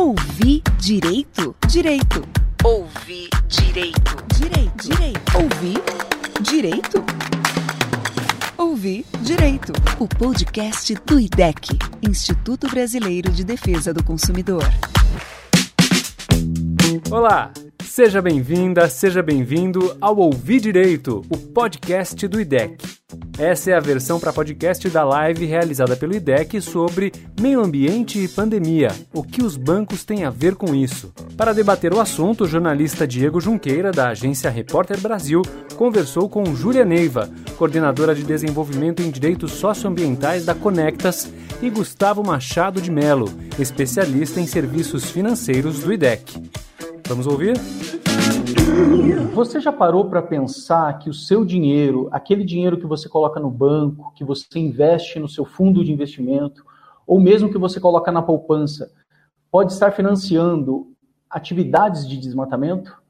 [0.00, 1.54] Ouvir direito?
[1.68, 2.26] Direito.
[2.64, 4.16] Ouvir direito?
[4.34, 4.88] Direito.
[4.88, 5.30] Direito.
[5.36, 5.82] Ouvir
[6.40, 7.04] direito?
[8.56, 9.74] Ouvir direito.
[9.98, 14.64] O podcast do IDEC, Instituto Brasileiro de Defesa do Consumidor.
[17.10, 17.52] Olá,
[17.84, 22.99] seja bem-vinda, seja bem-vindo ao Ouvir Direito, o podcast do IDEC.
[23.40, 28.28] Essa é a versão para podcast da live realizada pelo IDEC sobre meio ambiente e
[28.28, 28.90] pandemia.
[29.14, 31.10] O que os bancos têm a ver com isso?
[31.38, 35.40] Para debater o assunto, o jornalista Diego Junqueira, da agência Repórter Brasil,
[35.74, 41.32] conversou com Júlia Neiva, coordenadora de desenvolvimento em direitos socioambientais da Conectas,
[41.62, 43.26] e Gustavo Machado de Melo,
[43.58, 46.42] especialista em serviços financeiros do IDEC.
[47.08, 47.54] Vamos ouvir?
[49.34, 53.50] Você já parou para pensar que o seu dinheiro, aquele dinheiro que você coloca no
[53.50, 56.64] banco, que você investe no seu fundo de investimento,
[57.06, 58.90] ou mesmo que você coloca na poupança,
[59.50, 60.88] pode estar financiando
[61.28, 63.00] atividades de desmatamento?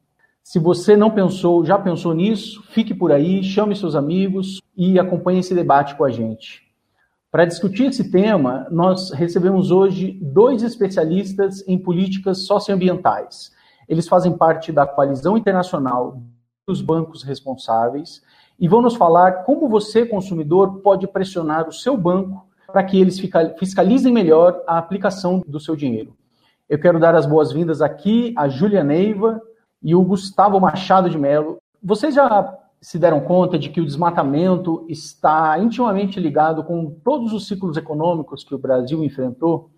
[0.42, 5.40] Se você não pensou, já pensou nisso, fique por aí, chame seus amigos e acompanhe
[5.40, 6.62] esse debate com a gente.
[7.30, 13.52] Para discutir esse tema, nós recebemos hoje dois especialistas em políticas socioambientais.
[13.90, 16.22] Eles fazem parte da coalizão internacional
[16.64, 18.22] dos bancos responsáveis
[18.56, 23.18] e vão nos falar como você, consumidor, pode pressionar o seu banco para que eles
[23.58, 26.14] fiscalizem melhor a aplicação do seu dinheiro.
[26.68, 29.42] Eu quero dar as boas-vindas aqui a Júlia Neiva
[29.82, 31.58] e o Gustavo Machado de Mello.
[31.82, 37.48] Vocês já se deram conta de que o desmatamento está intimamente ligado com todos os
[37.48, 39.68] ciclos econômicos que o Brasil enfrentou?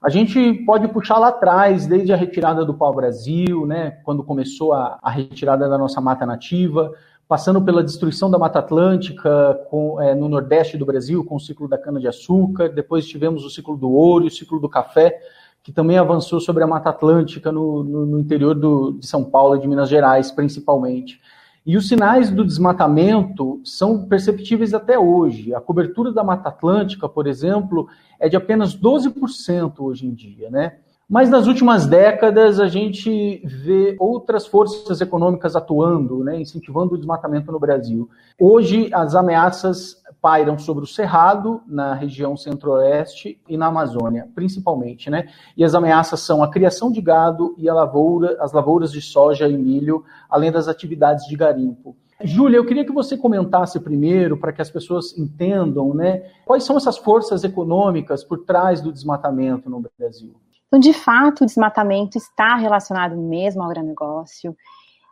[0.00, 4.96] A gente pode puxar lá atrás, desde a retirada do pau-brasil, né, quando começou a,
[5.02, 6.92] a, retirada da nossa mata nativa,
[7.26, 11.66] passando pela destruição da Mata Atlântica com, é, no nordeste do Brasil, com o ciclo
[11.66, 15.18] da cana-de-açúcar, depois tivemos o ciclo do ouro e o ciclo do café,
[15.64, 19.56] que também avançou sobre a Mata Atlântica no, no, no interior do, de São Paulo
[19.56, 21.20] e de Minas Gerais, principalmente.
[21.66, 25.54] E os sinais do desmatamento são perceptíveis até hoje.
[25.54, 27.88] A cobertura da Mata Atlântica, por exemplo,
[28.18, 30.76] é de apenas 12% hoje em dia, né?
[31.08, 37.50] Mas nas últimas décadas a gente vê outras forças econômicas atuando, né, incentivando o desmatamento
[37.50, 38.10] no Brasil.
[38.38, 45.28] Hoje as ameaças pairam sobre o Cerrado, na região centro-oeste e na Amazônia, principalmente, né?
[45.56, 49.48] E as ameaças são a criação de gado e a lavoura, as lavouras de soja
[49.48, 51.96] e milho, além das atividades de garimpo.
[52.22, 56.76] Júlia, eu queria que você comentasse primeiro, para que as pessoas entendam, né, quais são
[56.76, 60.34] essas forças econômicas por trás do desmatamento no Brasil.
[60.66, 64.54] Então, de fato, o desmatamento está relacionado mesmo ao agronegócio.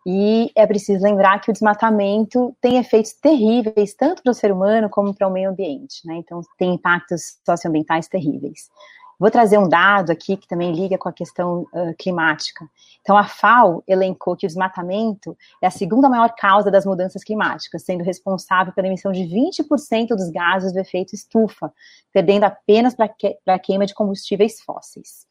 [0.08, 4.88] E é preciso lembrar que o desmatamento tem efeitos terríveis, tanto para o ser humano
[4.88, 6.06] como para o meio ambiente.
[6.06, 6.14] Né?
[6.18, 8.70] Então, tem impactos socioambientais terríveis.
[9.18, 12.68] Vou trazer um dado aqui que também liga com a questão uh, climática.
[13.00, 17.82] Então, a FAO elencou que o desmatamento é a segunda maior causa das mudanças climáticas,
[17.82, 21.72] sendo responsável pela emissão de 20% dos gases do efeito estufa,
[22.12, 23.12] perdendo apenas para
[23.46, 25.26] a queima de combustíveis fósseis.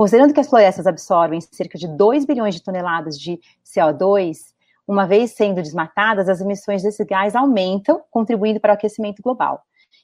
[0.00, 4.38] Considerando que as florestas absorvem cerca de 2 bilhões de toneladas de CO2,
[4.88, 9.60] uma vez sendo desmatadas, as emissões desse gás aumentam, contribuindo para o aquecimento global.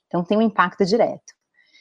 [0.06, 1.32] Então, tem um impacto direto.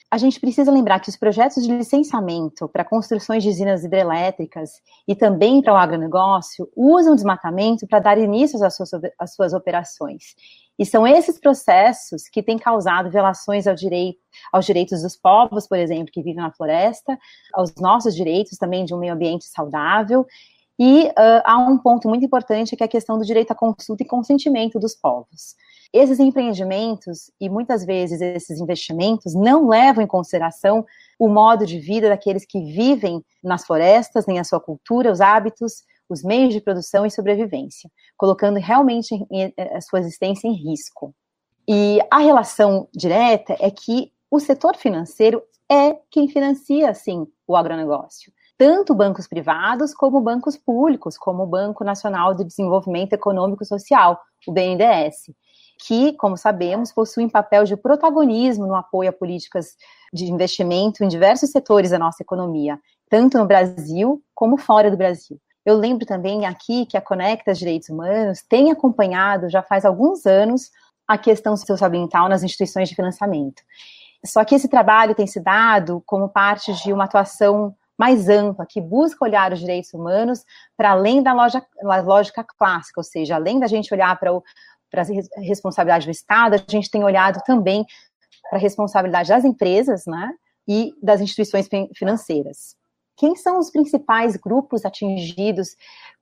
[0.09, 5.13] A gente precisa lembrar que os projetos de licenciamento para construções de usinas hidrelétricas e
[5.13, 10.35] também para o agronegócio usam desmatamento para dar início às suas, às suas operações.
[10.77, 14.19] E são esses processos que têm causado violações ao direito,
[14.51, 17.17] aos direitos dos povos, por exemplo, que vivem na floresta,
[17.53, 20.25] aos nossos direitos também de um meio ambiente saudável.
[20.77, 24.03] E uh, há um ponto muito importante que é a questão do direito à consulta
[24.03, 25.55] e consentimento dos povos.
[25.93, 30.85] Esses empreendimentos e muitas vezes esses investimentos não levam em consideração
[31.17, 35.83] o modo de vida daqueles que vivem nas florestas, nem a sua cultura, os hábitos,
[36.09, 39.15] os meios de produção e sobrevivência, colocando realmente
[39.73, 41.13] a sua existência em risco.
[41.67, 48.31] E a relação direta é que o setor financeiro é quem financia, sim, o agronegócio.
[48.57, 54.21] Tanto bancos privados como bancos públicos, como o Banco Nacional de Desenvolvimento Econômico e Social,
[54.47, 55.31] o BNDES,
[55.85, 59.75] que, como sabemos, possuem papel de protagonismo no apoio a políticas
[60.13, 62.79] de investimento em diversos setores da nossa economia,
[63.09, 65.39] tanto no Brasil como fora do Brasil.
[65.65, 70.69] Eu lembro também aqui que a Conecta Direitos Humanos tem acompanhado já faz alguns anos
[71.07, 73.63] a questão socioambiental nas instituições de financiamento.
[74.23, 78.81] Só que esse trabalho tem se dado como parte de uma atuação mais ampla, que
[78.81, 80.43] busca olhar os direitos humanos
[80.75, 81.65] para além da lógica,
[82.03, 86.91] lógica clássica, ou seja, além da gente olhar para a responsabilidade do Estado, a gente
[86.91, 87.85] tem olhado também
[88.49, 90.31] para a responsabilidade das empresas né,
[90.67, 92.75] e das instituições financeiras.
[93.17, 95.75] Quem são os principais grupos atingidos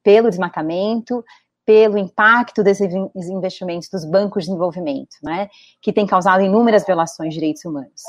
[0.03, 1.23] pelo desmatamento,
[1.65, 5.49] pelo impacto desses investimentos dos bancos de desenvolvimento, né,
[5.81, 8.01] que tem causado inúmeras violações de direitos humanos.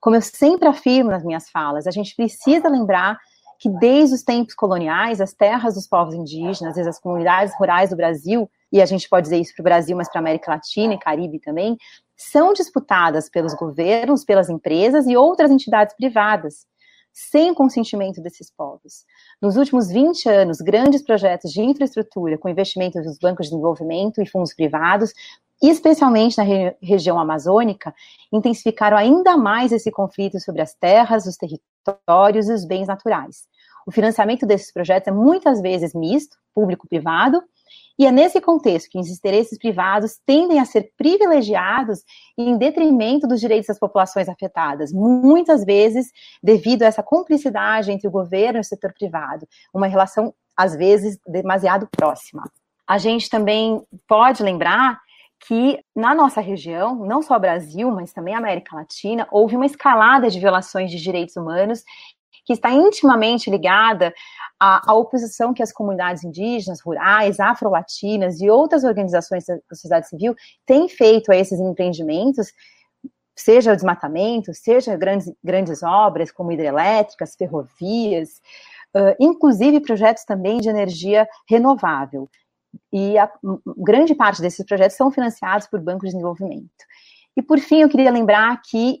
[0.00, 3.18] Como eu sempre afirmo nas minhas falas, a gente precisa lembrar
[3.58, 8.50] que desde os tempos coloniais, as terras dos povos indígenas, as comunidades rurais do Brasil,
[8.70, 10.98] e a gente pode dizer isso para o Brasil, mas para a América Latina e
[10.98, 11.76] Caribe também,
[12.16, 16.66] são disputadas pelos governos, pelas empresas e outras entidades privadas,
[17.14, 19.04] sem o consentimento desses povos.
[19.40, 24.26] Nos últimos 20 anos, grandes projetos de infraestrutura com investimentos dos bancos de desenvolvimento e
[24.26, 25.12] fundos privados,
[25.62, 27.94] especialmente na re região amazônica,
[28.32, 33.44] intensificaram ainda mais esse conflito sobre as terras, os territórios e os bens naturais.
[33.86, 37.42] O financiamento desses projetos é muitas vezes misto, público-privado,
[37.98, 42.00] e é nesse contexto que os interesses privados tendem a ser privilegiados
[42.36, 46.10] em detrimento dos direitos das populações afetadas, muitas vezes
[46.42, 51.18] devido a essa cumplicidade entre o governo e o setor privado, uma relação, às vezes,
[51.26, 52.42] demasiado próxima.
[52.86, 55.00] A gente também pode lembrar
[55.46, 60.40] que na nossa região, não só Brasil, mas também América Latina, houve uma escalada de
[60.40, 61.82] violações de direitos humanos
[62.44, 64.12] que está intimamente ligada
[64.60, 70.34] à, à oposição que as comunidades indígenas, rurais, afro-latinas e outras organizações da sociedade civil
[70.66, 72.52] têm feito a esses empreendimentos,
[73.36, 78.40] seja o desmatamento, seja grandes, grandes obras como hidrelétricas, ferrovias,
[78.94, 82.28] uh, inclusive projetos também de energia renovável.
[82.92, 83.30] E a
[83.76, 86.84] grande parte desses projetos são financiados por bancos de desenvolvimento.
[87.36, 89.00] E por fim, eu queria lembrar que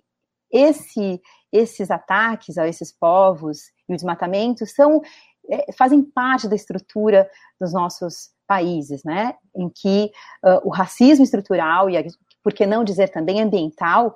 [0.50, 1.20] esse
[1.54, 5.00] esses ataques a esses povos e o desmatamento são
[5.48, 7.30] é, fazem parte da estrutura
[7.60, 9.34] dos nossos países, né?
[9.54, 10.10] Em que
[10.44, 11.96] uh, o racismo estrutural e,
[12.42, 14.14] por que não dizer também ambiental,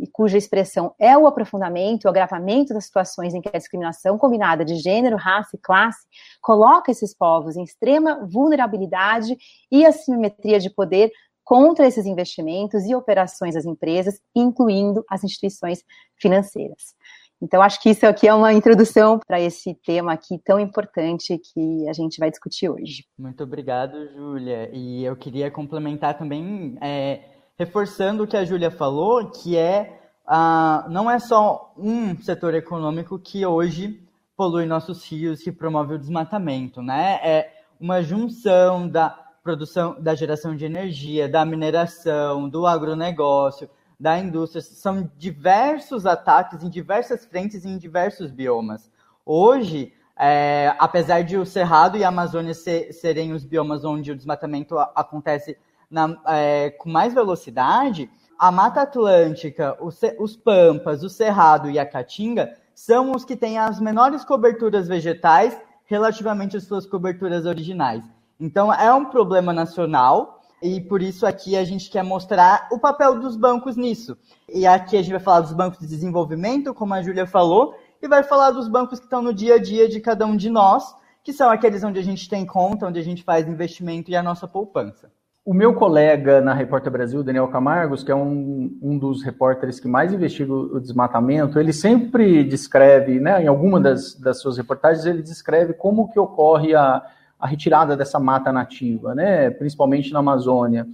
[0.00, 4.64] e cuja expressão é o aprofundamento, o agravamento das situações em que a discriminação combinada
[4.64, 6.06] de gênero, raça e classe
[6.40, 9.36] coloca esses povos em extrema vulnerabilidade
[9.70, 11.12] e assimetria de poder
[11.50, 15.82] contra esses investimentos e operações das empresas, incluindo as instituições
[16.14, 16.94] financeiras.
[17.42, 21.88] Então, acho que isso aqui é uma introdução para esse tema aqui tão importante que
[21.88, 23.04] a gente vai discutir hoje.
[23.18, 24.70] Muito obrigado, Júlia.
[24.72, 27.24] E eu queria complementar também, é,
[27.58, 33.18] reforçando o que a Júlia falou, que é ah, não é só um setor econômico
[33.18, 34.00] que hoje
[34.36, 37.18] polui nossos rios, que promove o desmatamento, né?
[37.24, 44.62] É uma junção da produção, da geração de energia, da mineração, do agronegócio, da indústria.
[44.62, 48.90] São diversos ataques em diversas frentes e em diversos biomas.
[49.24, 54.16] Hoje, é, apesar de o Cerrado e a Amazônia ser, serem os biomas onde o
[54.16, 55.56] desmatamento acontece
[55.90, 61.86] na, é, com mais velocidade, a Mata Atlântica, os, os Pampas, o Cerrado e a
[61.86, 68.02] Caatinga são os que têm as menores coberturas vegetais relativamente às suas coberturas originais.
[68.40, 73.18] Então, é um problema nacional e por isso aqui a gente quer mostrar o papel
[73.18, 74.16] dos bancos nisso.
[74.48, 78.08] E aqui a gente vai falar dos bancos de desenvolvimento, como a Júlia falou, e
[78.08, 80.84] vai falar dos bancos que estão no dia a dia de cada um de nós,
[81.22, 84.22] que são aqueles onde a gente tem conta, onde a gente faz investimento e a
[84.22, 85.10] nossa poupança.
[85.44, 89.88] O meu colega na Repórter Brasil, Daniel Camargos, que é um, um dos repórteres que
[89.88, 95.22] mais investiga o desmatamento, ele sempre descreve, né, em alguma das, das suas reportagens, ele
[95.22, 97.02] descreve como que ocorre a,
[97.40, 100.86] a retirada dessa mata nativa, né, principalmente na Amazônia.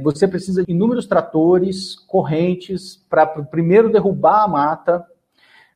[0.00, 5.04] Você precisa de inúmeros tratores, correntes, para primeiro derrubar a mata,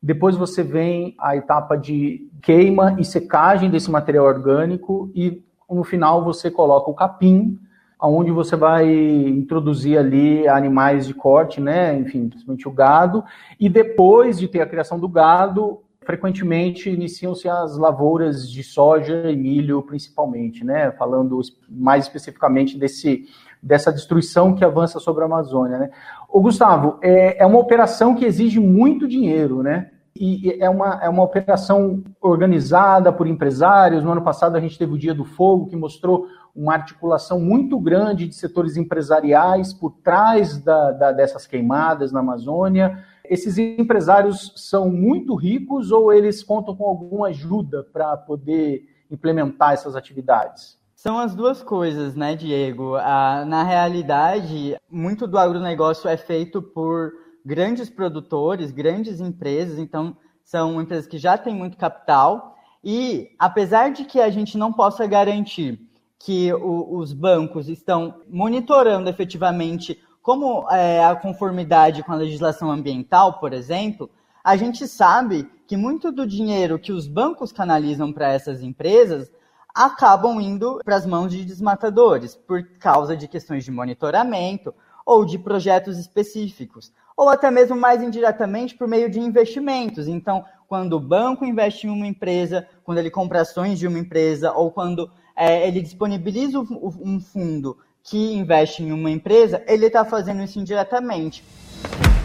[0.02, 6.24] depois você vem a etapa de queima e secagem desse material orgânico e no final
[6.24, 7.58] você coloca o capim,
[8.00, 13.24] onde você vai introduzir ali animais de corte, né, enfim, principalmente o gado,
[13.58, 19.36] e depois de ter a criação do gado, frequentemente iniciam-se as lavouras de soja e
[19.36, 20.90] milho, principalmente, né?
[20.92, 21.38] Falando
[21.68, 23.26] mais especificamente desse,
[23.62, 25.90] dessa destruição que avança sobre a Amazônia, né?
[26.26, 29.90] O Gustavo, é, é uma operação que exige muito dinheiro, né?
[30.18, 34.02] E é uma, é uma operação organizada por empresários.
[34.02, 37.78] No ano passado a gente teve o Dia do Fogo, que mostrou uma articulação muito
[37.78, 44.90] grande de setores empresariais por trás da, da, dessas queimadas na Amazônia esses empresários são
[44.90, 50.78] muito ricos ou eles contam com alguma ajuda para poder implementar essas atividades?
[50.94, 52.96] São as duas coisas, né, Diego?
[52.96, 57.12] Ah, na realidade, muito do agronegócio é feito por
[57.44, 62.56] grandes produtores, grandes empresas, então são empresas que já têm muito capital.
[62.82, 65.80] E apesar de que a gente não possa garantir
[66.18, 73.40] que o, os bancos estão monitorando efetivamente como é, a conformidade com a legislação ambiental,
[73.40, 74.10] por exemplo,
[74.44, 79.32] a gente sabe que muito do dinheiro que os bancos canalizam para essas empresas
[79.74, 84.74] acabam indo para as mãos de desmatadores, por causa de questões de monitoramento
[85.06, 90.08] ou de projetos específicos, ou até mesmo mais indiretamente por meio de investimentos.
[90.08, 94.52] Então, quando o banco investe em uma empresa, quando ele compra ações de uma empresa,
[94.52, 100.42] ou quando é, ele disponibiliza um fundo que investe em uma empresa, ele está fazendo
[100.42, 101.44] isso indiretamente.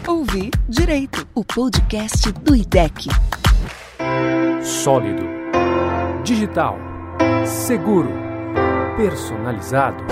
[0.08, 3.08] Ouvir Direito, o podcast do IDEC.
[4.62, 5.22] Sólido,
[6.24, 6.78] digital,
[7.46, 8.08] seguro,
[8.96, 10.04] personalizado.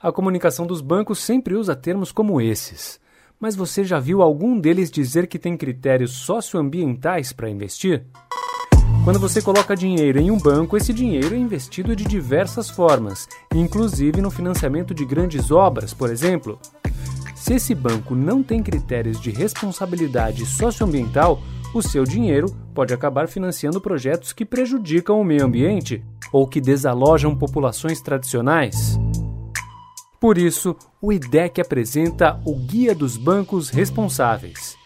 [0.00, 2.98] A comunicação dos bancos sempre usa termos como esses.
[3.38, 8.04] Mas você já viu algum deles dizer que tem critérios socioambientais para investir?
[9.08, 14.20] Quando você coloca dinheiro em um banco, esse dinheiro é investido de diversas formas, inclusive
[14.20, 16.58] no financiamento de grandes obras, por exemplo.
[17.34, 21.40] Se esse banco não tem critérios de responsabilidade socioambiental,
[21.72, 27.34] o seu dinheiro pode acabar financiando projetos que prejudicam o meio ambiente ou que desalojam
[27.34, 29.00] populações tradicionais.
[30.20, 34.77] Por isso, o IDEC apresenta o Guia dos Bancos Responsáveis.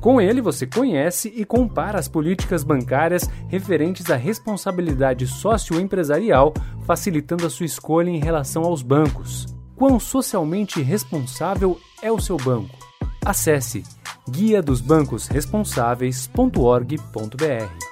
[0.00, 7.50] Com ele, você conhece e compara as políticas bancárias referentes à responsabilidade socioempresarial, facilitando a
[7.50, 9.46] sua escolha em relação aos bancos.
[9.74, 12.78] Quão socialmente responsável é o seu banco?
[13.24, 13.82] Acesse
[14.30, 17.88] guia dos bancos responsáveis.org.br.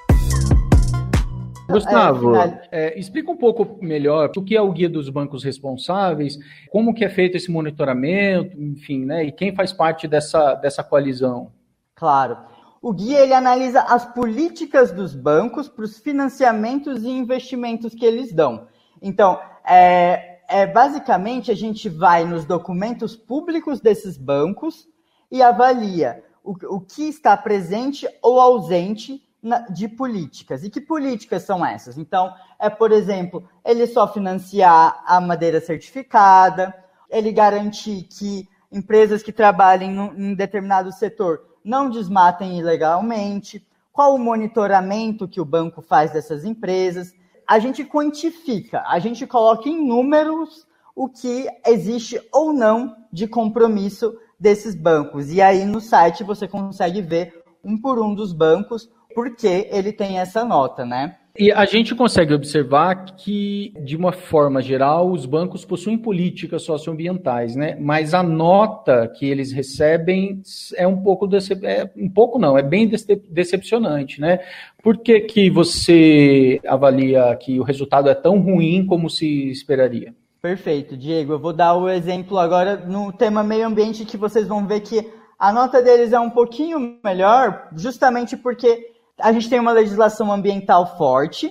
[1.69, 6.39] Gustavo, é, é, explica um pouco melhor o que é o guia dos bancos responsáveis,
[6.71, 11.51] como que é feito esse monitoramento, enfim, né, e quem faz parte dessa, dessa coalizão.
[11.97, 12.37] Claro.
[12.83, 18.33] O guia ele analisa as políticas dos bancos para os financiamentos e investimentos que eles
[18.33, 18.69] dão.
[19.01, 24.87] Então, é, é, basicamente a gente vai nos documentos públicos desses bancos
[25.33, 30.63] e avalia o, o que está presente ou ausente na, de políticas.
[30.63, 31.97] E que políticas são essas?
[31.97, 36.75] Então, é, por exemplo, ele só financiar a madeira certificada,
[37.09, 45.27] ele garantir que empresas que trabalhem em determinado setor não desmatem ilegalmente, qual o monitoramento
[45.27, 47.13] que o banco faz dessas empresas.
[47.45, 54.17] A gente quantifica, a gente coloca em números o que existe ou não de compromisso
[54.39, 55.33] desses bancos.
[55.33, 60.21] E aí no site você consegue ver um por um dos bancos porque ele tem
[60.21, 61.19] essa nota, né?
[61.39, 67.55] E a gente consegue observar que, de uma forma geral, os bancos possuem políticas socioambientais,
[67.55, 67.77] né?
[67.79, 70.41] Mas a nota que eles recebem
[70.77, 71.65] é um pouco decep...
[71.65, 72.91] é, um pouco não, é bem
[73.29, 74.41] decepcionante, né?
[74.83, 80.15] Por que, que você avalia que o resultado é tão ruim como se esperaria?
[80.41, 81.33] Perfeito, Diego.
[81.33, 85.07] Eu vou dar o exemplo agora no tema meio ambiente que vocês vão ver que
[85.39, 90.97] a nota deles é um pouquinho melhor, justamente porque a gente tem uma legislação ambiental
[90.97, 91.51] forte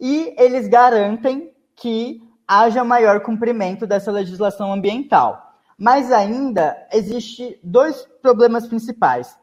[0.00, 5.54] e eles garantem que haja maior cumprimento dessa legislação ambiental.
[5.78, 9.36] Mas ainda existe dois problemas principais.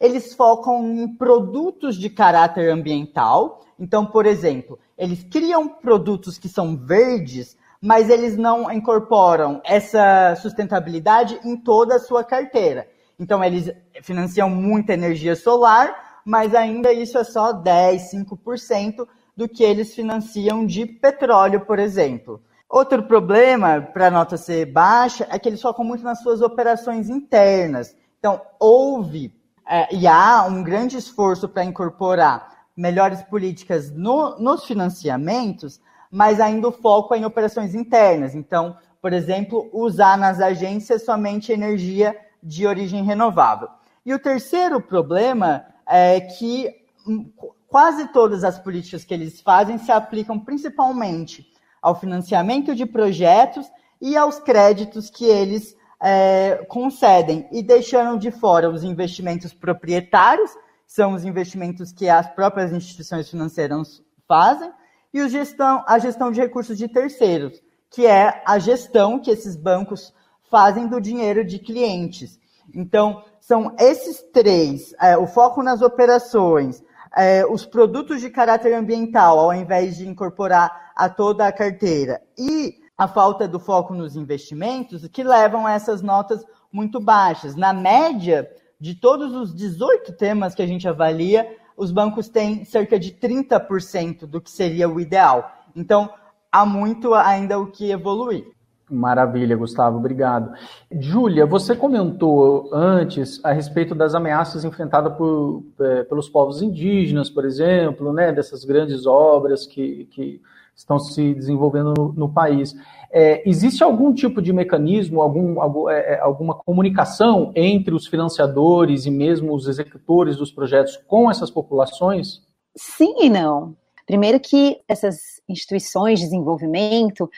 [0.00, 3.64] Eles focam em produtos de caráter ambiental.
[3.78, 11.40] Então, por exemplo, eles criam produtos que são verdes, mas eles não incorporam essa sustentabilidade
[11.44, 12.88] em toda a sua carteira.
[13.18, 13.70] Então, eles
[14.02, 19.06] financiam muita energia solar, mas ainda isso é só 10, 5%
[19.36, 22.42] do que eles financiam de petróleo, por exemplo.
[22.68, 27.08] Outro problema para a nota ser baixa é que eles focam muito nas suas operações
[27.08, 27.96] internas.
[28.18, 29.32] Então, houve
[29.66, 36.68] é, e há um grande esforço para incorporar melhores políticas no, nos financiamentos, mas ainda
[36.68, 38.34] o foco é em operações internas.
[38.34, 43.68] Então, por exemplo, usar nas agências somente energia de origem renovável.
[44.06, 46.74] E o terceiro problema é que
[47.06, 47.30] hum,
[47.66, 51.46] quase todas as políticas que eles fazem se aplicam principalmente
[51.80, 53.66] ao financiamento de projetos
[54.00, 60.50] e aos créditos que eles é, concedem, e deixando de fora os investimentos proprietários,
[60.86, 64.70] são os investimentos que as próprias instituições financeiras fazem,
[65.12, 70.14] e gestão, a gestão de recursos de terceiros, que é a gestão que esses bancos
[70.50, 72.38] fazem do dinheiro de clientes.
[72.74, 76.84] Então, são esses três: é, o foco nas operações,
[77.16, 82.74] é, os produtos de caráter ambiental, ao invés de incorporar a toda a carteira, e
[82.96, 87.56] a falta do foco nos investimentos, que levam a essas notas muito baixas.
[87.56, 88.46] Na média,
[88.78, 94.26] de todos os 18 temas que a gente avalia, os bancos têm cerca de 30%
[94.26, 95.50] do que seria o ideal.
[95.74, 96.12] Então,
[96.52, 98.57] há muito ainda o que evoluir.
[98.90, 100.52] Maravilha, Gustavo, obrigado.
[100.90, 107.44] Júlia, você comentou antes a respeito das ameaças enfrentadas por, é, pelos povos indígenas, por
[107.44, 110.40] exemplo, né, dessas grandes obras que, que
[110.74, 112.74] estão se desenvolvendo no, no país.
[113.10, 119.04] É, existe algum tipo de mecanismo, algum, algum, é, é, alguma comunicação entre os financiadores
[119.04, 122.42] e mesmo os executores dos projetos com essas populações?
[122.76, 123.74] Sim e não.
[124.06, 125.16] Primeiro que essas
[125.48, 127.28] instituições de desenvolvimento,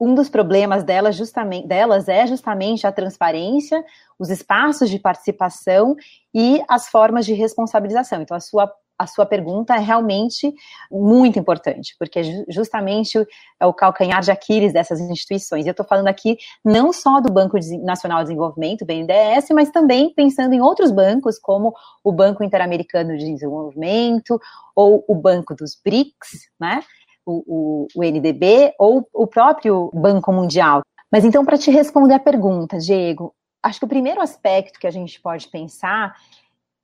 [0.00, 3.84] um dos problemas delas, justamente, delas é justamente a transparência,
[4.18, 5.96] os espaços de participação
[6.34, 8.20] e as formas de responsabilização.
[8.20, 10.52] Então, a sua, a sua pergunta é realmente
[10.90, 13.18] muito importante, porque é justamente
[13.58, 15.64] é o calcanhar de Aquiles dessas instituições.
[15.64, 20.12] E eu estou falando aqui não só do Banco Nacional de Desenvolvimento, BNDES, mas também
[20.14, 21.74] pensando em outros bancos, como
[22.04, 24.38] o Banco Interamericano de Desenvolvimento,
[24.74, 26.82] ou o Banco dos BRICS, né?
[27.26, 30.82] O, o, NDB ou o próprio Banco Mundial.
[31.10, 34.90] Mas então, para te responder a pergunta, Diego, acho que o primeiro aspecto que a
[34.90, 36.14] gente pode pensar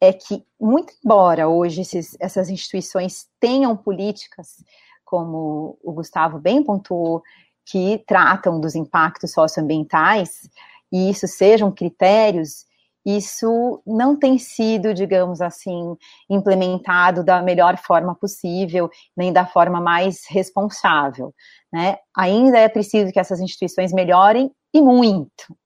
[0.01, 4.65] é que, muito embora hoje esses, essas instituições tenham políticas,
[5.05, 7.23] como o Gustavo bem pontuou,
[7.65, 10.51] que tratam dos impactos socioambientais,
[10.91, 12.67] e isso sejam critérios
[13.05, 15.97] isso não tem sido, digamos assim,
[16.31, 21.35] implementado da melhor forma possível, nem da forma mais responsável.
[21.73, 21.97] Né?
[22.17, 25.57] Ainda é preciso que essas instituições melhorem e muito,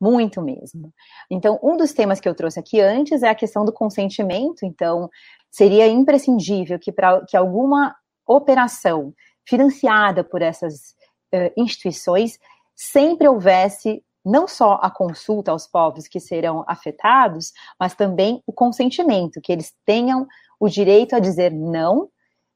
[0.00, 0.92] muito mesmo.
[1.30, 4.64] Então, um dos temas que eu trouxe aqui antes é a questão do consentimento.
[4.64, 5.10] Então,
[5.50, 7.94] seria imprescindível que para que alguma
[8.26, 9.12] operação
[9.46, 10.94] financiada por essas
[11.34, 12.38] uh, instituições
[12.74, 19.40] sempre houvesse não só a consulta aos povos que serão afetados, mas também o consentimento,
[19.40, 20.26] que eles tenham
[20.58, 22.08] o direito a dizer não,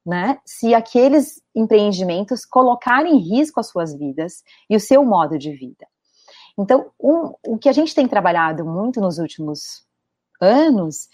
[0.05, 5.51] né, se aqueles empreendimentos colocarem em risco as suas vidas e o seu modo de
[5.51, 5.85] vida.
[6.57, 9.85] Então, um, o que a gente tem trabalhado muito nos últimos
[10.41, 11.09] anos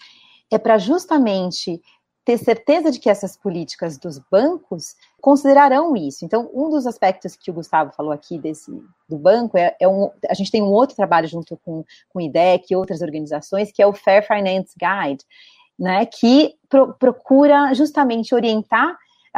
[0.50, 1.82] é para justamente
[2.24, 6.24] ter certeza de que essas políticas dos bancos considerarão isso.
[6.24, 8.70] Então, um dos aspectos que o Gustavo falou aqui desse
[9.08, 12.22] do banco é, é um, a gente tem um outro trabalho junto com, com o
[12.22, 15.24] IDEC e outras organizações, que é o Fair Finance Guide,
[15.78, 18.96] né, que pro, procura justamente orientar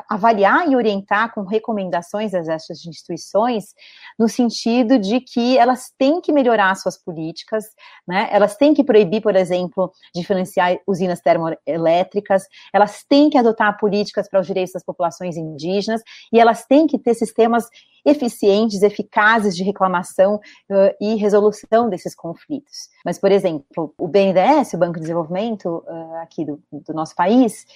[0.09, 3.75] avaliar e orientar com recomendações essas instituições,
[4.19, 7.65] no sentido de que elas têm que melhorar suas políticas,
[8.07, 8.29] né?
[8.31, 14.29] elas têm que proibir, por exemplo, de financiar usinas termoelétricas, elas têm que adotar políticas
[14.29, 17.69] para os direitos das populações indígenas e elas têm que ter sistemas
[18.05, 22.89] eficientes, eficazes de reclamação uh, e resolução desses conflitos.
[23.05, 27.67] Mas, por exemplo, o BNDES, o Banco de Desenvolvimento uh, aqui do, do nosso país,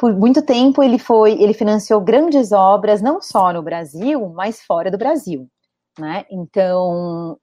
[0.00, 4.90] por muito tempo ele foi, ele financiou grandes obras não só no Brasil, mas fora
[4.90, 5.46] do Brasil,
[5.98, 6.24] né?
[6.30, 7.38] Então,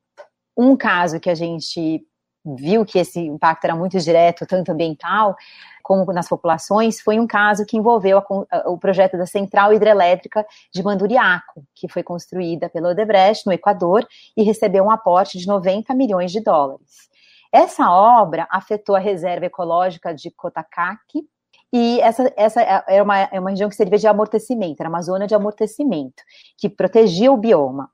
[0.58, 2.04] um caso que a gente
[2.44, 5.36] viu que esse impacto era muito direto, tanto ambiental
[5.84, 10.44] como nas populações, foi um caso que envolveu a, o projeto da Central Hidrelétrica
[10.74, 14.04] de Manduriaco, que foi construída pela Odebrecht no Equador
[14.36, 17.08] e recebeu um aporte de 90 milhões de dólares.
[17.52, 21.24] Essa obra afetou a reserva ecológica de Cotacaque,
[21.74, 25.02] e essa, essa é, é uma, é uma região que servia de amortecimento, era uma
[25.02, 26.24] zona de amortecimento,
[26.58, 27.90] que protegia o bioma.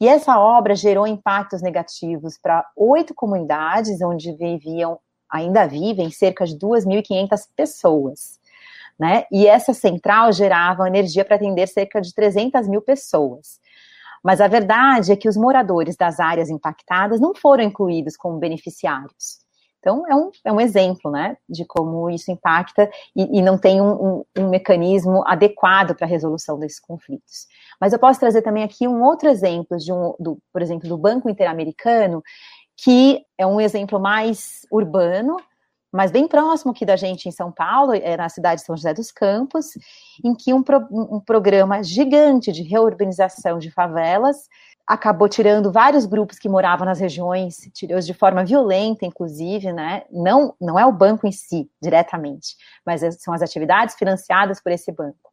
[0.00, 6.56] E essa obra gerou impactos negativos para oito comunidades, onde viviam, ainda vivem, cerca de
[6.56, 8.38] 2.500 pessoas.
[8.98, 9.24] Né?
[9.32, 13.58] E essa central gerava energia para atender cerca de 300 mil pessoas.
[14.22, 19.47] Mas a verdade é que os moradores das áreas impactadas não foram incluídos como beneficiários.
[19.88, 23.80] Então, é um, é um exemplo, né, de como isso impacta e, e não tem
[23.80, 27.46] um, um, um mecanismo adequado para a resolução desses conflitos.
[27.80, 30.98] Mas eu posso trazer também aqui um outro exemplo, de um, do, por exemplo, do
[30.98, 32.22] Banco Interamericano,
[32.76, 35.38] que é um exemplo mais urbano,
[35.98, 38.94] mas bem próximo aqui da gente em São Paulo, é na cidade de São José
[38.94, 39.76] dos Campos,
[40.24, 44.48] em que um, pro, um programa gigante de reurbanização de favelas
[44.86, 50.04] acabou tirando vários grupos que moravam nas regiões, tirou de forma violenta, inclusive, né?
[50.08, 52.54] Não, não é o banco em si, diretamente,
[52.86, 55.27] mas é, são as atividades financiadas por esse banco,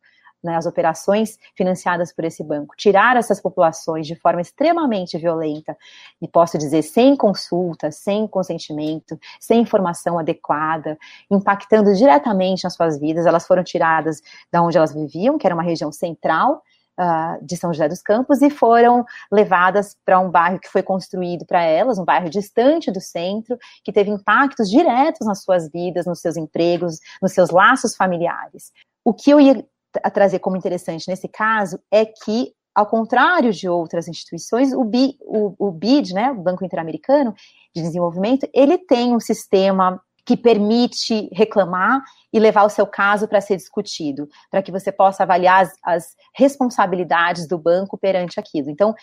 [0.46, 0.56] né?
[0.56, 2.76] As operações financiadas por esse banco.
[2.78, 5.76] Tirar essas populações de forma extremamente violenta,
[6.22, 10.98] e posso dizer, sem consulta, sem consentimento, sem informação adequada,
[11.30, 13.26] impactando diretamente nas suas vidas.
[13.26, 16.62] Elas foram tiradas da onde elas viviam, que era uma região central,
[17.00, 21.46] uh, de São José dos Campos e foram levadas para um bairro que foi construído
[21.46, 26.20] para elas, um bairro distante do centro, que teve impactos diretos nas suas vidas, nos
[26.20, 28.72] seus empregos, nos seus laços familiares.
[29.04, 29.66] O que eu ia
[30.12, 35.56] trazer como interessante nesse caso é que ao contrário de outras instituições, o, BI, o,
[35.58, 37.34] o BID, né, o Banco Interamericano
[37.74, 42.02] de Desenvolvimento, ele tem um sistema que permite reclamar
[42.34, 46.16] e levar o seu caso para ser discutido, para que você possa avaliar as, as,
[46.36, 48.70] responsabilidades do banco perante aquilo.
[48.70, 48.94] Então,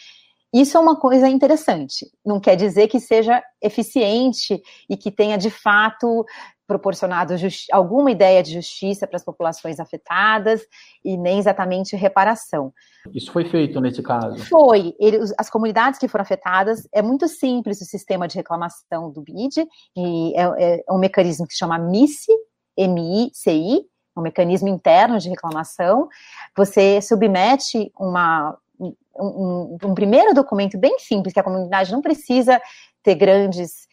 [0.53, 2.11] isso é uma coisa interessante.
[2.27, 6.27] Não quer dizer que seja eficiente e que tenha de fato
[6.73, 7.35] proporcionado
[7.71, 10.63] alguma ideia de justiça para as populações afetadas
[11.05, 12.73] e nem exatamente reparação.
[13.15, 14.39] Isso foi feito nesse caso?
[14.47, 14.95] Foi.
[14.99, 19.67] Ele, as comunidades que foram afetadas, é muito simples o sistema de reclamação do BID,
[19.97, 22.33] e é, é um mecanismo que se chama MICI,
[22.77, 23.83] M-I-C-I,
[24.17, 26.09] um mecanismo interno de reclamação.
[26.57, 32.61] Você submete uma, um, um, primeiro documento bem simples, que a comunidade não precisa
[33.03, 33.87] ter grandes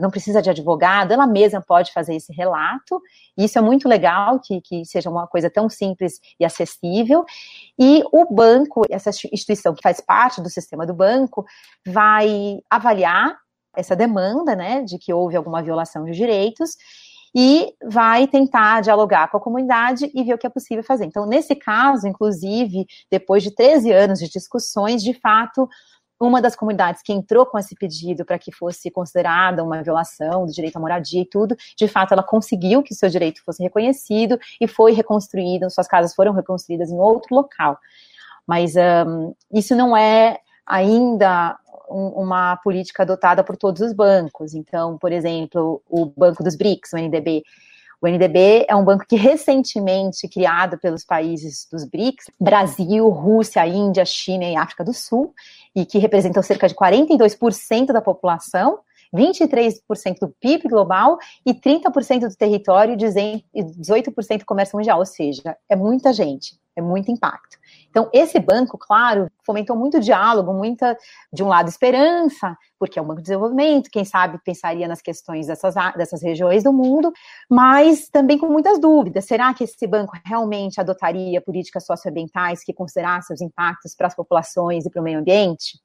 [0.00, 3.00] Não precisa de advogado, ela mesma pode fazer esse relato.
[3.36, 7.24] Isso é muito legal que, que seja uma coisa tão simples e acessível.
[7.78, 11.44] E o banco, essa instituição que faz parte do sistema do banco,
[11.86, 13.36] vai avaliar
[13.74, 16.76] essa demanda, né, de que houve alguma violação de direitos
[17.34, 21.06] e vai tentar dialogar com a comunidade e ver o que é possível fazer.
[21.06, 25.66] Então, nesse caso, inclusive, depois de 13 anos de discussões, de fato,
[26.22, 30.52] uma das comunidades que entrou com esse pedido para que fosse considerada uma violação do
[30.52, 34.68] direito à moradia e tudo, de fato ela conseguiu que seu direito fosse reconhecido e
[34.68, 37.76] foi reconstruída, suas casas foram reconstruídas em outro local.
[38.46, 41.58] Mas um, isso não é ainda
[41.90, 44.54] um, uma política adotada por todos os bancos.
[44.54, 47.42] Então, por exemplo, o Banco dos BRICS, o NDB,
[48.02, 54.04] o NDB é um banco que recentemente criado pelos países dos BRICS, Brasil, Rússia, Índia,
[54.04, 55.32] China e África do Sul,
[55.74, 58.80] e que representam cerca de 42% da população,
[59.14, 65.56] 23% do PIB global e 30% do território e 18% do comércio mundial, ou seja,
[65.68, 67.58] é muita gente, é muito impacto.
[67.90, 70.96] Então, esse banco, claro, fomentou muito diálogo, muita,
[71.32, 75.46] de um lado, esperança, porque é um banco de desenvolvimento, quem sabe pensaria nas questões
[75.46, 77.12] dessas, dessas regiões do mundo,
[77.50, 79.24] mas também com muitas dúvidas.
[79.24, 84.86] Será que esse banco realmente adotaria políticas socioambientais que considerassem os impactos para as populações
[84.86, 85.78] e para o meio ambiente?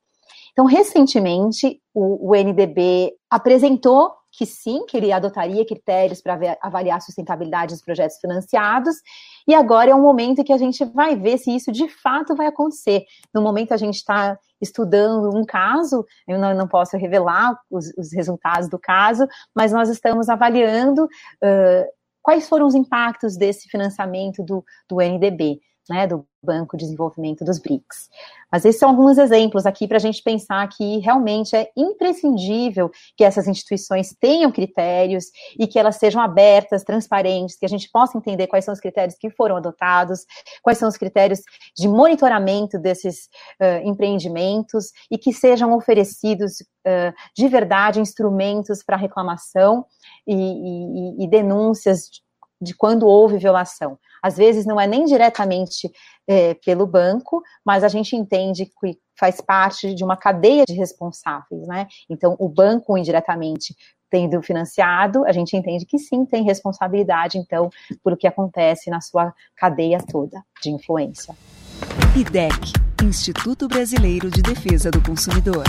[0.52, 7.02] Então, recentemente, o, o NDB apresentou que sim, que ele adotaria critérios para avaliar a
[7.02, 8.95] sustentabilidade dos projetos financiados,
[9.47, 12.45] e agora é um momento que a gente vai ver se isso de fato vai
[12.45, 13.04] acontecer.
[13.34, 18.13] No momento a gente está estudando um caso, eu não, não posso revelar os, os,
[18.13, 21.86] resultados do caso, mas nós estamos avaliando uh,
[22.21, 27.60] quais foram os impactos desse financiamento do, do NDB né, do Banco de Desenvolvimento dos
[27.60, 28.10] BRICS.
[28.52, 33.23] Mas esses são alguns exemplos aqui para a gente pensar que realmente é imprescindível que
[33.23, 35.26] essas instituições tenham critérios
[35.60, 39.17] e que elas sejam abertas, transparentes, que a gente possa entender quais são os critérios
[39.17, 40.26] que foram adotados,
[40.62, 41.41] quais são os critérios
[41.76, 43.26] de monitoramento desses
[43.62, 49.86] uh, empreendimentos e que sejam oferecidos uh, de verdade instrumentos para reclamação
[50.26, 52.10] e, e, e denúncias
[52.62, 53.98] de quando houve violação.
[54.22, 55.91] Às vezes não é nem diretamente
[56.28, 61.67] é, pelo banco, mas a gente entende que faz parte de uma cadeia de responsáveis,
[61.67, 61.88] né?
[62.10, 63.76] Então, o banco indiretamente
[64.10, 67.70] tendo financiado, a gente entende que sim, tem responsabilidade, então,
[68.04, 71.36] por o que acontece na sua cadeia toda de influência.
[72.15, 72.74] IDEC,
[73.06, 75.64] Instituto Brasileiro de Defesa do Consumidor.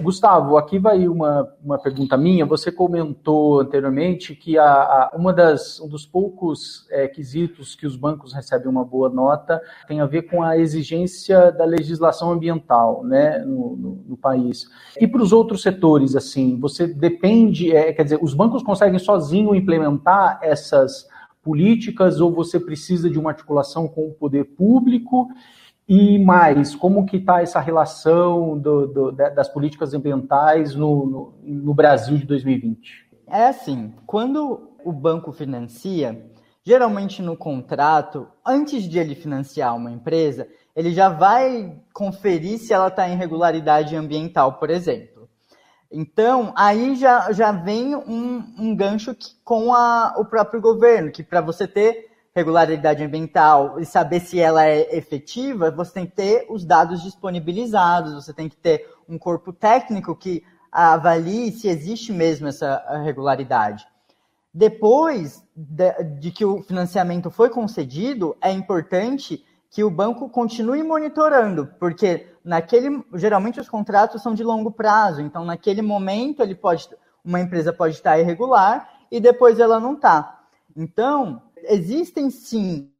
[0.00, 2.46] Gustavo, aqui vai uma, uma pergunta minha.
[2.46, 7.96] Você comentou anteriormente que a, a uma das, um dos poucos é, quesitos que os
[7.96, 13.38] bancos recebem uma boa nota tem a ver com a exigência da legislação ambiental né,
[13.40, 14.66] no, no, no país.
[15.00, 19.56] E para os outros setores, assim, você depende, é, quer dizer, os bancos conseguem sozinhos
[19.56, 21.06] implementar essas
[21.42, 25.28] políticas ou você precisa de uma articulação com o poder público?
[25.94, 31.74] E mais, como que está essa relação do, do, das políticas ambientais no, no, no
[31.74, 33.10] Brasil de 2020?
[33.28, 36.32] É assim, quando o banco financia,
[36.64, 42.88] geralmente no contrato, antes de ele financiar uma empresa, ele já vai conferir se ela
[42.88, 45.28] está em regularidade ambiental, por exemplo.
[45.90, 51.22] Então, aí já, já vem um, um gancho que, com a, o próprio governo, que
[51.22, 56.46] para você ter regularidade ambiental e saber se ela é efetiva, você tem que ter
[56.48, 62.48] os dados disponibilizados, você tem que ter um corpo técnico que avalie se existe mesmo
[62.48, 63.86] essa regularidade.
[64.54, 71.68] Depois de, de que o financiamento foi concedido, é importante que o banco continue monitorando,
[71.78, 76.88] porque naquele geralmente os contratos são de longo prazo, então naquele momento ele pode
[77.24, 80.40] uma empresa pode estar irregular e depois ela não está.
[80.76, 82.90] Então, existem sim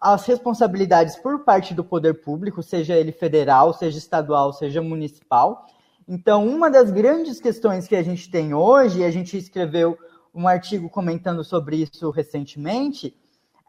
[0.00, 5.66] as responsabilidades por parte do poder público, seja ele federal, seja estadual, seja municipal.
[6.06, 9.96] Então, uma das grandes questões que a gente tem hoje, e a gente escreveu
[10.34, 13.16] um artigo comentando sobre isso recentemente,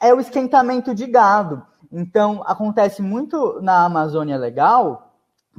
[0.01, 1.65] é o esquentamento de gado.
[1.91, 5.13] Então, acontece muito na Amazônia Legal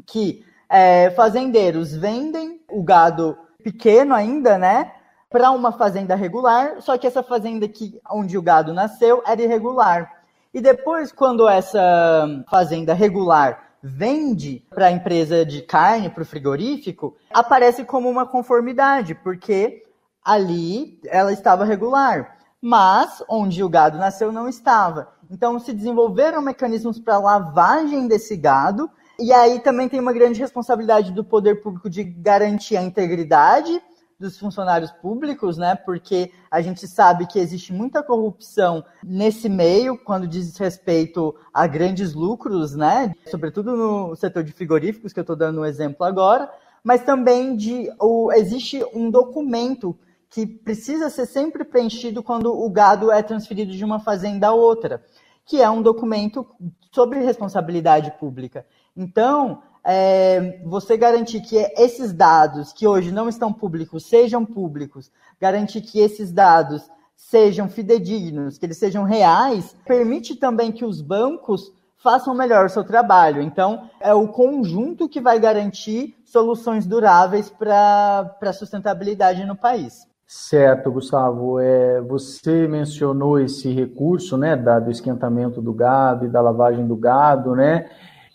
[0.04, 4.92] que é, fazendeiros vendem o gado pequeno ainda, né?
[5.28, 10.10] Para uma fazenda regular, só que essa fazenda que, onde o gado nasceu era irregular.
[10.54, 17.16] E depois, quando essa fazenda regular vende para a empresa de carne, para o frigorífico,
[17.32, 19.82] aparece como uma conformidade, porque
[20.24, 25.08] ali ela estava regular, mas onde o gado nasceu não estava.
[25.30, 31.12] Então se desenvolveram mecanismos para lavagem desse gado, e aí também tem uma grande responsabilidade
[31.12, 33.80] do poder público de garantir a integridade
[34.18, 35.74] dos funcionários públicos, né?
[35.74, 42.14] Porque a gente sabe que existe muita corrupção nesse meio quando diz respeito a grandes
[42.14, 43.12] lucros, né?
[43.26, 46.50] Sobretudo no setor de frigoríficos, que eu estou dando um exemplo agora,
[46.82, 49.98] mas também de o, existe um documento
[50.30, 55.04] que precisa ser sempre preenchido quando o gado é transferido de uma fazenda a outra,
[55.44, 56.46] que é um documento
[56.90, 58.66] sobre responsabilidade pública.
[58.96, 65.80] Então, é, você garantir que esses dados que hoje não estão públicos sejam públicos, garantir
[65.80, 66.82] que esses dados
[67.16, 71.72] sejam fidedignos, que eles sejam reais, permite também que os bancos
[72.02, 73.40] façam melhor o seu trabalho.
[73.40, 80.06] Então, é o conjunto que vai garantir soluções duráveis para a sustentabilidade no país.
[80.26, 81.60] Certo, Gustavo.
[81.60, 86.96] É, você mencionou esse recurso né, da, do esquentamento do gado e da lavagem do
[86.96, 87.88] gado, né?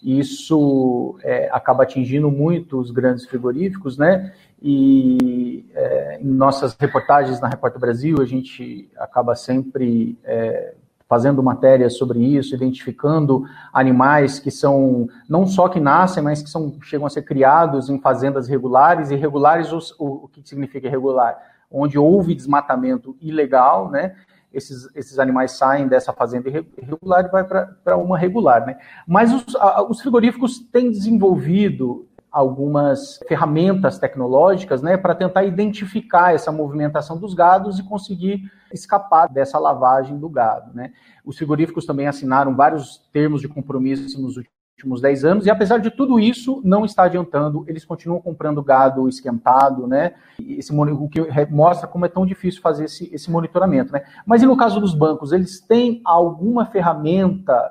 [0.03, 4.33] Isso é, acaba atingindo muito os grandes frigoríficos, né?
[4.61, 10.73] E é, em nossas reportagens na Repórter Brasil, a gente acaba sempre é,
[11.07, 16.73] fazendo matérias sobre isso, identificando animais que são não só que nascem, mas que são,
[16.81, 19.11] chegam a ser criados em fazendas regulares.
[19.11, 21.37] Irregulares, o, o que significa irregular?
[21.69, 24.15] Onde houve desmatamento ilegal, né?
[24.53, 28.65] Esses, esses animais saem dessa fazenda irregular e vai para uma regular.
[28.65, 28.77] Né?
[29.07, 36.51] Mas os, a, os frigoríficos têm desenvolvido algumas ferramentas tecnológicas né, para tentar identificar essa
[36.51, 40.73] movimentação dos gados e conseguir escapar dessa lavagem do gado.
[40.73, 40.93] Né?
[41.25, 45.77] Os frigoríficos também assinaram vários termos de compromisso nos últimos últimos 10 anos, e apesar
[45.77, 50.13] de tudo isso, não está adiantando, eles continuam comprando gado esquentado, né?
[50.39, 54.03] Esse, o que mostra como é tão difícil fazer esse, esse monitoramento, né?
[54.25, 57.69] Mas e no caso dos bancos, eles têm alguma ferramenta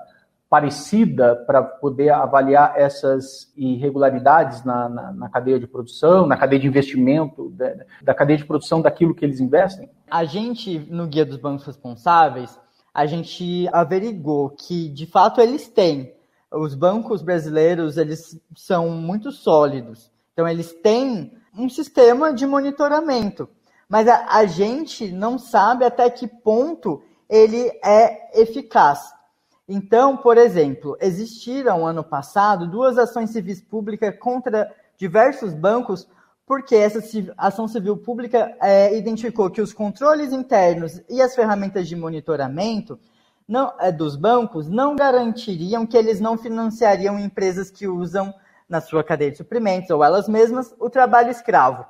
[0.49, 6.67] parecida para poder avaliar essas irregularidades na, na, na, cadeia de produção, na cadeia de
[6.67, 9.89] investimento, da, da cadeia de produção daquilo que eles investem?
[10.11, 12.59] A gente, no Guia dos Bancos Responsáveis,
[12.93, 16.13] a gente averigou que, de fato, eles têm
[16.53, 20.11] os bancos brasileiros eles são muito sólidos.
[20.33, 23.49] Então eles têm um sistema de monitoramento,
[23.89, 29.01] mas a, a gente não sabe até que ponto ele é eficaz.
[29.69, 36.09] Então, por exemplo, existiram ano passado duas ações civis públicas contra diversos bancos
[36.51, 37.01] porque essa
[37.39, 42.99] ação civil pública é, identificou que os controles internos e as ferramentas de monitoramento
[43.51, 48.33] não, é, dos bancos não garantiriam que eles não financiariam empresas que usam
[48.69, 51.85] na sua cadeia de suprimentos ou elas mesmas o trabalho escravo.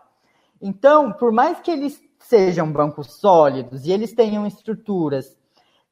[0.59, 5.37] Então, por mais que eles sejam bancos sólidos e eles tenham estruturas,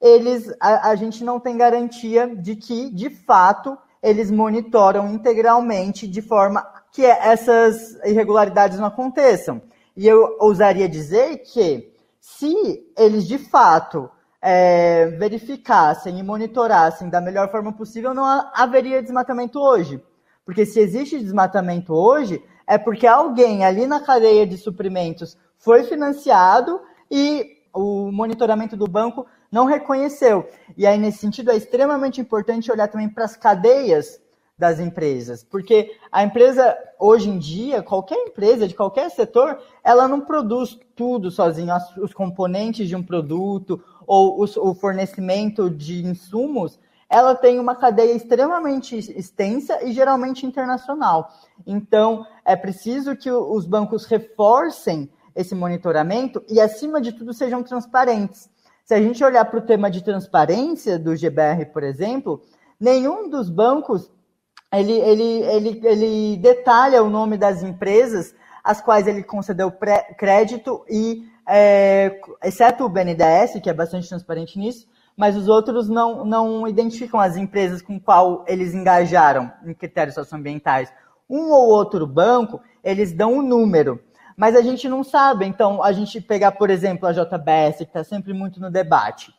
[0.00, 6.22] eles a, a gente não tem garantia de que, de fato, eles monitoram integralmente de
[6.22, 9.61] forma que essas irregularidades não aconteçam.
[9.94, 14.09] E eu ousaria dizer que se eles de fato
[14.40, 18.24] é, verificassem e monitorassem da melhor forma possível, não
[18.55, 20.03] haveria desmatamento hoje.
[20.44, 26.81] Porque se existe desmatamento hoje, é porque alguém ali na cadeia de suprimentos foi financiado
[27.11, 30.48] e o monitoramento do banco não reconheceu.
[30.77, 34.20] E aí, nesse sentido, é extremamente importante olhar também para as cadeias
[34.59, 40.20] das empresas, porque a empresa hoje em dia, qualquer empresa de qualquer setor, ela não
[40.20, 47.61] produz tudo sozinha, os componentes de um produto ou o fornecimento de insumos, ela tem
[47.61, 51.31] uma cadeia extremamente extensa e geralmente internacional.
[51.66, 58.51] Então, é preciso que os bancos reforcem esse monitoramento e, acima de tudo, sejam transparentes.
[58.85, 62.42] Se a gente olhar para o tema de transparência do GBR, por exemplo,
[62.81, 64.11] nenhum dos bancos
[64.73, 69.73] ele, ele, ele, ele detalha o nome das empresas às quais ele concedeu
[70.18, 76.24] crédito e, é, exceto o BNDES, que é bastante transparente nisso, mas os outros não,
[76.24, 80.92] não identificam as empresas com qual eles engajaram em critérios socioambientais.
[81.28, 84.00] Um ou outro banco, eles dão um número,
[84.37, 85.46] mas a gente não sabe.
[85.46, 89.34] Então, a gente pegar, por exemplo, a JBS, que está sempre muito no debate.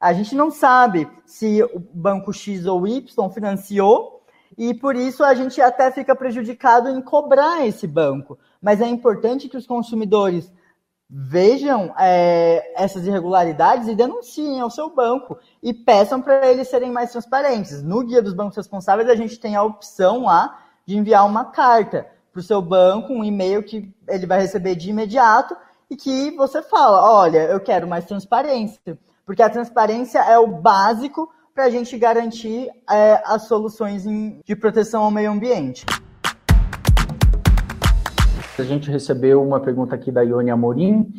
[0.00, 4.22] A gente não sabe se o banco X ou Y financiou
[4.56, 8.38] e por isso a gente até fica prejudicado em cobrar esse banco.
[8.62, 10.50] Mas é importante que os consumidores
[11.10, 17.10] vejam é, essas irregularidades e denunciem ao seu banco e peçam para eles serem mais
[17.10, 17.82] transparentes.
[17.82, 22.06] No Guia dos Bancos Responsáveis, a gente tem a opção lá de enviar uma carta
[22.32, 25.56] para o seu banco, um e-mail que ele vai receber de imediato
[25.90, 31.32] e que você fala: olha, eu quero mais transparência, porque a transparência é o básico
[31.54, 35.84] para a gente garantir é, as soluções em, de proteção ao meio ambiente.
[38.60, 41.12] A gente recebeu uma pergunta aqui da Ione Amorim.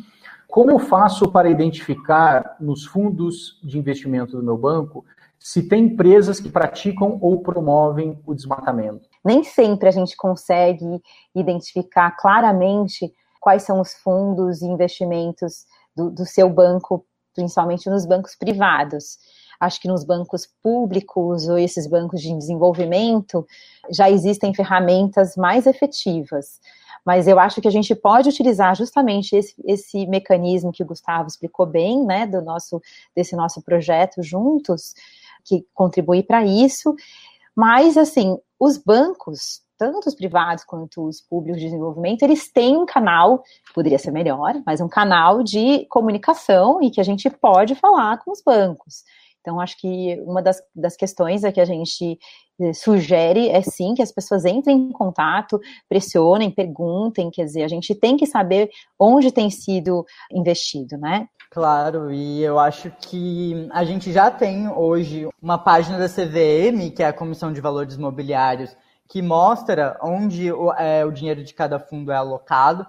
[0.46, 5.04] Como eu faço para identificar nos fundos de investimento do meu banco
[5.38, 9.08] se tem empresas que praticam ou promovem o desmatamento?
[9.24, 11.00] Nem sempre a gente consegue
[11.34, 15.64] identificar claramente quais são os fundos e investimentos
[15.96, 19.16] do, do seu banco, principalmente nos bancos privados.
[19.58, 23.46] Acho que nos bancos públicos ou esses bancos de desenvolvimento
[23.90, 26.60] já existem ferramentas mais efetivas
[27.04, 31.28] mas eu acho que a gente pode utilizar justamente esse, esse mecanismo que o Gustavo
[31.28, 32.80] explicou bem, né, do nosso,
[33.14, 34.94] desse nosso projeto juntos,
[35.44, 36.94] que contribui para isso.
[37.54, 42.86] Mas, assim, os bancos, tanto os privados quanto os públicos de desenvolvimento, eles têm um
[42.86, 43.42] canal,
[43.74, 48.30] poderia ser melhor, mas um canal de comunicação e que a gente pode falar com
[48.30, 49.04] os bancos.
[49.40, 52.18] Então, acho que uma das, das questões é que a gente
[52.74, 57.94] sugere é sim que as pessoas entrem em contato, pressionem, perguntem, quer dizer, a gente
[57.94, 61.28] tem que saber onde tem sido investido, né?
[61.50, 67.02] Claro, e eu acho que a gente já tem hoje uma página da CVM, que
[67.02, 68.76] é a Comissão de Valores Mobiliários,
[69.08, 72.86] que mostra onde o, é, o dinheiro de cada fundo é alocado,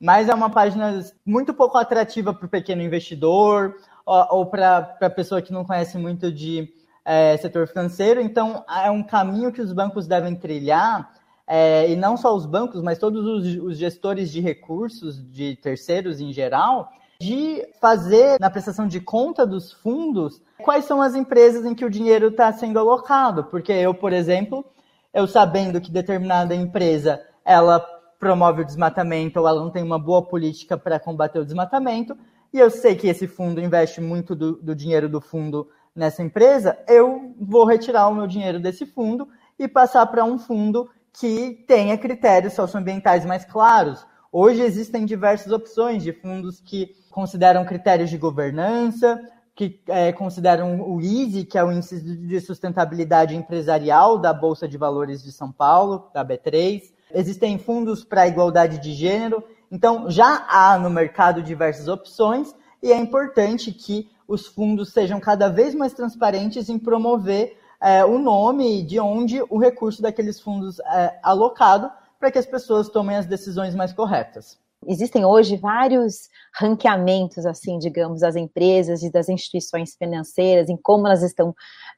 [0.00, 3.74] mas é uma página muito pouco atrativa para o pequeno investidor
[4.06, 6.72] ou, ou para a pessoa que não conhece muito de
[7.04, 8.20] é, setor financeiro.
[8.20, 11.12] Então, é um caminho que os bancos devem trilhar,
[11.46, 16.20] é, e não só os bancos, mas todos os, os gestores de recursos de terceiros
[16.20, 16.90] em geral,
[17.20, 21.90] de fazer na prestação de conta dos fundos quais são as empresas em que o
[21.90, 23.44] dinheiro está sendo alocado.
[23.44, 24.64] Porque eu, por exemplo,
[25.12, 27.78] eu sabendo que determinada empresa ela
[28.18, 32.16] promove o desmatamento ou ela não tem uma boa política para combater o desmatamento,
[32.52, 36.76] e eu sei que esse fundo investe muito do, do dinheiro do fundo nessa empresa,
[36.88, 39.28] eu vou retirar o meu dinheiro desse fundo
[39.58, 44.04] e passar para um fundo que tenha critérios socioambientais mais claros.
[44.32, 49.20] Hoje existem diversas opções de fundos que consideram critérios de governança,
[49.54, 54.76] que é, consideram o ISE, que é o Índice de Sustentabilidade Empresarial da Bolsa de
[54.76, 56.82] Valores de São Paulo, da B3.
[57.12, 59.44] Existem fundos para igualdade de gênero.
[59.70, 62.52] Então, já há no mercado diversas opções
[62.82, 68.18] e é importante que os fundos sejam cada vez mais transparentes em promover é, o
[68.18, 73.26] nome de onde o recurso daqueles fundos é alocado para que as pessoas tomem as
[73.26, 74.58] decisões mais corretas.
[74.86, 81.22] Existem hoje vários ranqueamentos, assim, digamos, das empresas e das instituições financeiras em como elas
[81.22, 81.54] estão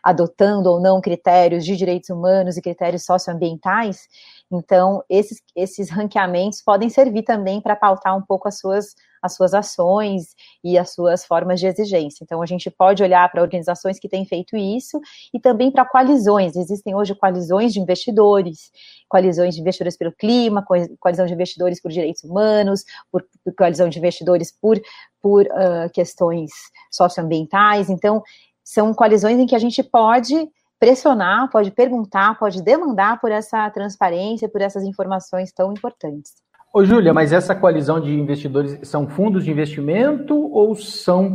[0.07, 4.07] adotando ou não critérios de direitos humanos e critérios socioambientais.
[4.49, 8.95] Então, esses, esses ranqueamentos podem servir também para pautar um pouco as suas
[9.27, 12.23] as suas ações e as suas formas de exigência.
[12.23, 15.01] Então, a gente pode olhar para organizações que têm feito isso
[15.35, 16.57] e também para coalizões.
[16.57, 18.71] Existem hoje coalizões de investidores,
[19.09, 20.65] coalizões de investidores pelo clima,
[21.01, 24.81] coalizão de investidores por direitos humanos, por, por coalizão de investidores por,
[25.21, 26.51] por uh, questões
[26.91, 27.91] socioambientais.
[27.91, 28.23] Então,
[28.67, 30.35] são coalizões em que a gente pode
[30.79, 36.33] pressionar, pode perguntar, pode demandar por essa transparência, por essas informações tão importantes.
[36.75, 41.35] Ô, Júlia, mas essa coalizão de investidores são fundos de investimento ou são,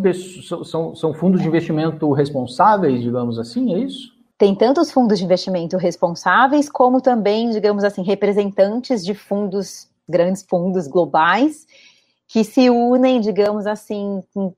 [0.65, 4.12] são, são fundos de investimento responsáveis, digamos assim, é isso?
[4.38, 10.86] Tem tantos fundos de investimento responsáveis, como também, digamos assim, representantes de fundos, grandes fundos
[10.86, 11.65] globais,
[12.28, 14.54] que se unem, digamos assim, com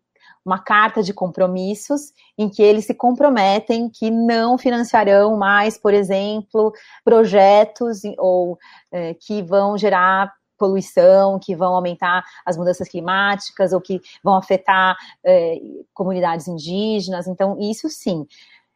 [0.45, 6.73] uma carta de compromissos em que eles se comprometem que não financiarão mais, por exemplo,
[7.03, 8.57] projetos ou
[8.91, 14.95] é, que vão gerar poluição, que vão aumentar as mudanças climáticas ou que vão afetar
[15.25, 15.57] é,
[15.93, 17.27] comunidades indígenas.
[17.27, 18.25] Então, isso sim,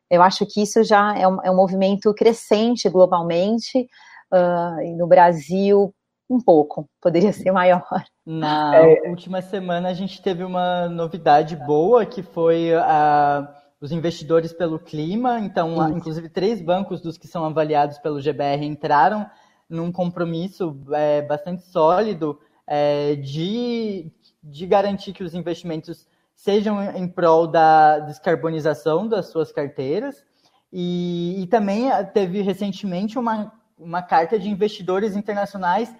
[0.09, 3.87] eu acho que isso já é um, é um movimento crescente globalmente.
[4.29, 5.95] Uh, no Brasil,
[6.29, 7.85] um pouco, poderia ser maior.
[8.25, 9.09] Na é...
[9.09, 15.39] última semana a gente teve uma novidade boa que foi a os investidores pelo clima.
[15.39, 19.29] Então, inclusive, três bancos dos que são avaliados pelo GBR entraram
[19.69, 24.11] num compromisso é, bastante sólido é, de,
[24.43, 30.23] de garantir que os investimentos sejam em prol da descarbonização das suas carteiras.
[30.71, 35.93] E, e também teve recentemente uma, uma carta de investidores internacionais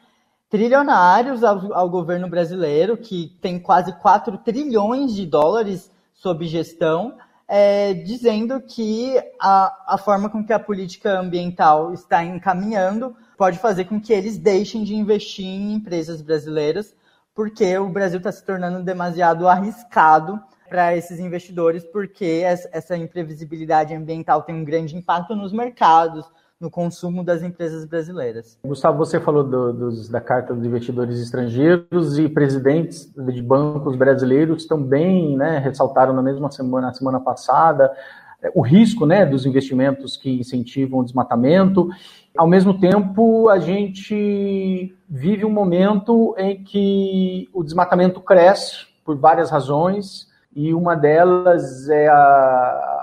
[0.50, 7.18] trilionários ao, ao, governo brasileiro, que tem quase 4 trilhões de dólares sob gestão,
[7.48, 13.86] é, dizendo que a, a forma com que a política ambiental está encaminhando pode fazer
[13.86, 16.96] com que eles deixem de investir em empresas brasileiras,
[17.36, 24.42] porque o Brasil está se tornando demasiado arriscado para esses investidores, porque essa imprevisibilidade ambiental
[24.42, 26.26] tem um grande impacto nos mercados,
[26.60, 28.58] no consumo das empresas brasileiras.
[28.66, 34.66] Gustavo, você falou do, dos, da Carta dos Investidores Estrangeiros e presidentes de bancos brasileiros
[34.66, 37.96] também né, ressaltaram na mesma semana, na semana passada,
[38.42, 41.90] é, o risco né, dos investimentos que incentivam o desmatamento.
[42.36, 49.50] Ao mesmo tempo, a gente vive um momento em que o desmatamento cresce por várias
[49.50, 52.97] razões, e uma delas é a,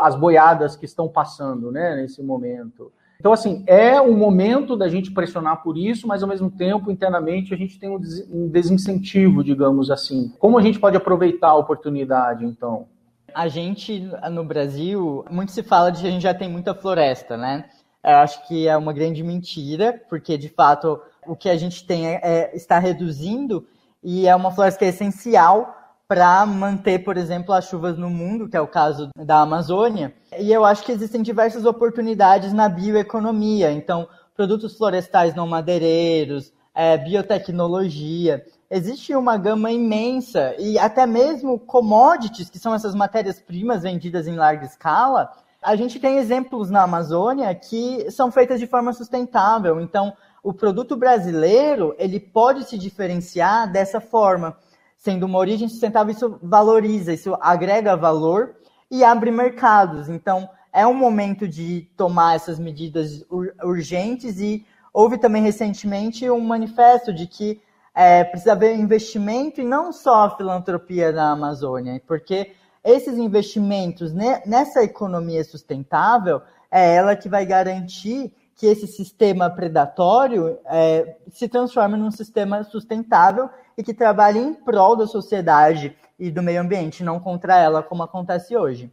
[0.00, 2.92] as boiadas que estão passando né, nesse momento.
[3.18, 7.54] Então, assim, é um momento da gente pressionar por isso, mas ao mesmo tempo, internamente,
[7.54, 10.32] a gente tem um desincentivo, digamos assim.
[10.38, 12.86] Como a gente pode aproveitar a oportunidade, então?
[13.34, 17.36] A gente, no Brasil, muito se fala de que a gente já tem muita floresta,
[17.36, 17.64] né?
[18.04, 22.06] Eu acho que é uma grande mentira, porque, de fato, o que a gente tem
[22.06, 23.66] é, é está reduzindo
[24.02, 25.74] e é uma floresta que é essencial
[26.08, 30.14] para manter, por exemplo, as chuvas no mundo, que é o caso da Amazônia.
[30.38, 33.72] E eu acho que existem diversas oportunidades na bioeconomia.
[33.72, 38.44] Então, produtos florestais não madeireiros, é, biotecnologia.
[38.70, 44.64] Existe uma gama imensa e até mesmo commodities, que são essas matérias-primas vendidas em larga
[44.64, 45.32] escala.
[45.60, 49.80] A gente tem exemplos na Amazônia que são feitas de forma sustentável.
[49.80, 54.56] Então, o produto brasileiro ele pode se diferenciar dessa forma
[54.96, 58.56] sendo uma origem sustentável, isso valoriza, isso agrega valor
[58.90, 60.08] e abre mercados.
[60.08, 63.24] Então, é um momento de tomar essas medidas
[63.62, 67.60] urgentes e houve também recentemente um manifesto de que
[67.94, 72.52] é, precisa haver investimento e não só filantropia na Amazônia, porque
[72.84, 81.16] esses investimentos nessa economia sustentável é ela que vai garantir que esse sistema predatório é,
[81.30, 86.62] se transforme num sistema sustentável e que trabalhe em prol da sociedade e do meio
[86.62, 88.90] ambiente, não contra ela, como acontece hoje.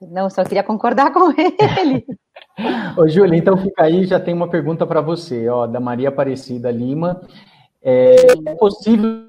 [0.00, 2.06] Não, só queria concordar com ele.
[2.96, 6.70] Ô, Júlia, então fica aí, já tem uma pergunta para você, ó, da Maria Aparecida
[6.70, 7.20] Lima.
[7.82, 8.14] É,
[8.46, 9.28] é possível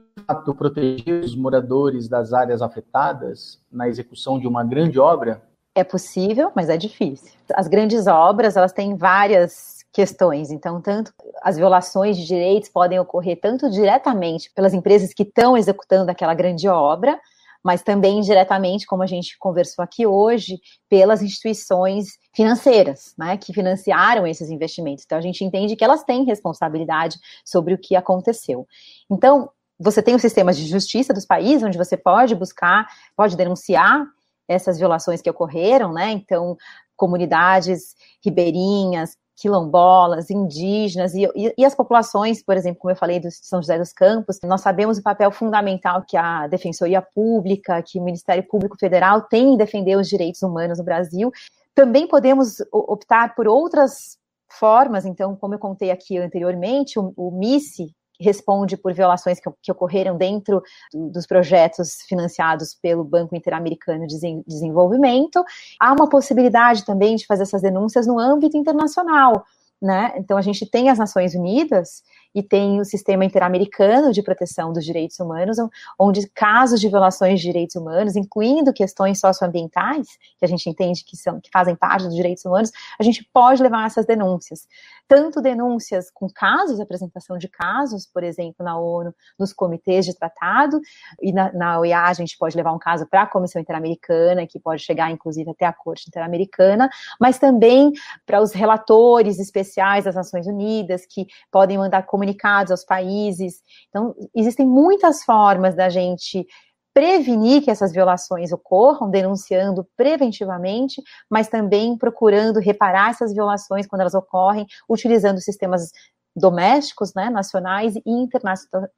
[0.57, 5.41] proteger os moradores das áreas afetadas na execução de uma grande obra?
[5.73, 7.31] É possível, mas é difícil.
[7.53, 10.51] As grandes obras, elas têm várias questões.
[10.51, 16.09] Então, tanto as violações de direitos podem ocorrer tanto diretamente pelas empresas que estão executando
[16.11, 17.19] aquela grande obra,
[17.63, 24.25] mas também indiretamente, como a gente conversou aqui hoje, pelas instituições financeiras, né, que financiaram
[24.25, 25.03] esses investimentos.
[25.05, 28.67] Então, a gente entende que elas têm responsabilidade sobre o que aconteceu.
[29.09, 34.05] Então, você tem os sistemas de justiça dos países, onde você pode buscar, pode denunciar
[34.47, 36.11] essas violações que ocorreram, né?
[36.11, 36.57] Então,
[36.95, 41.27] comunidades ribeirinhas, quilombolas, indígenas e,
[41.57, 44.97] e, as populações, por exemplo, como eu falei do São José dos Campos, nós sabemos
[44.97, 49.97] o papel fundamental que a Defensoria Pública, que o Ministério Público Federal tem em defender
[49.97, 51.31] os direitos humanos no Brasil.
[51.73, 54.17] Também podemos optar por outras
[54.59, 59.71] formas, então, como eu contei aqui anteriormente, o, o MICE, responde por violações que, que
[59.71, 60.61] ocorreram dentro
[60.93, 64.17] dos projetos financiados pelo Banco Interamericano de
[64.47, 65.43] Desenvolvimento.
[65.79, 69.45] Há uma possibilidade também de fazer essas denúncias no âmbito internacional.
[69.81, 70.13] Né?
[70.15, 72.03] Então, a gente tem as Nações Unidas
[72.33, 75.57] e tem o Sistema Interamericano de Proteção dos Direitos Humanos,
[75.99, 80.07] onde casos de violações de direitos humanos, incluindo questões socioambientais,
[80.37, 83.61] que a gente entende que, são, que fazem parte dos direitos humanos, a gente pode
[83.61, 84.67] levar essas denúncias.
[85.07, 90.79] Tanto denúncias com casos, apresentação de casos, por exemplo, na ONU, nos comitês de tratado,
[91.21, 94.59] e na, na OEA a gente pode levar um caso para a Comissão Interamericana, que
[94.59, 97.91] pode chegar, inclusive, até a Corte Interamericana, mas também
[98.25, 103.61] para os relatores especiais das Nações Unidas, que podem mandar comunicados aos países.
[103.89, 106.45] Então, existem muitas formas da gente
[106.93, 114.13] prevenir que essas violações ocorram, denunciando preventivamente, mas também procurando reparar essas violações quando elas
[114.13, 115.89] ocorrem, utilizando sistemas
[116.35, 118.01] domésticos, né, nacionais e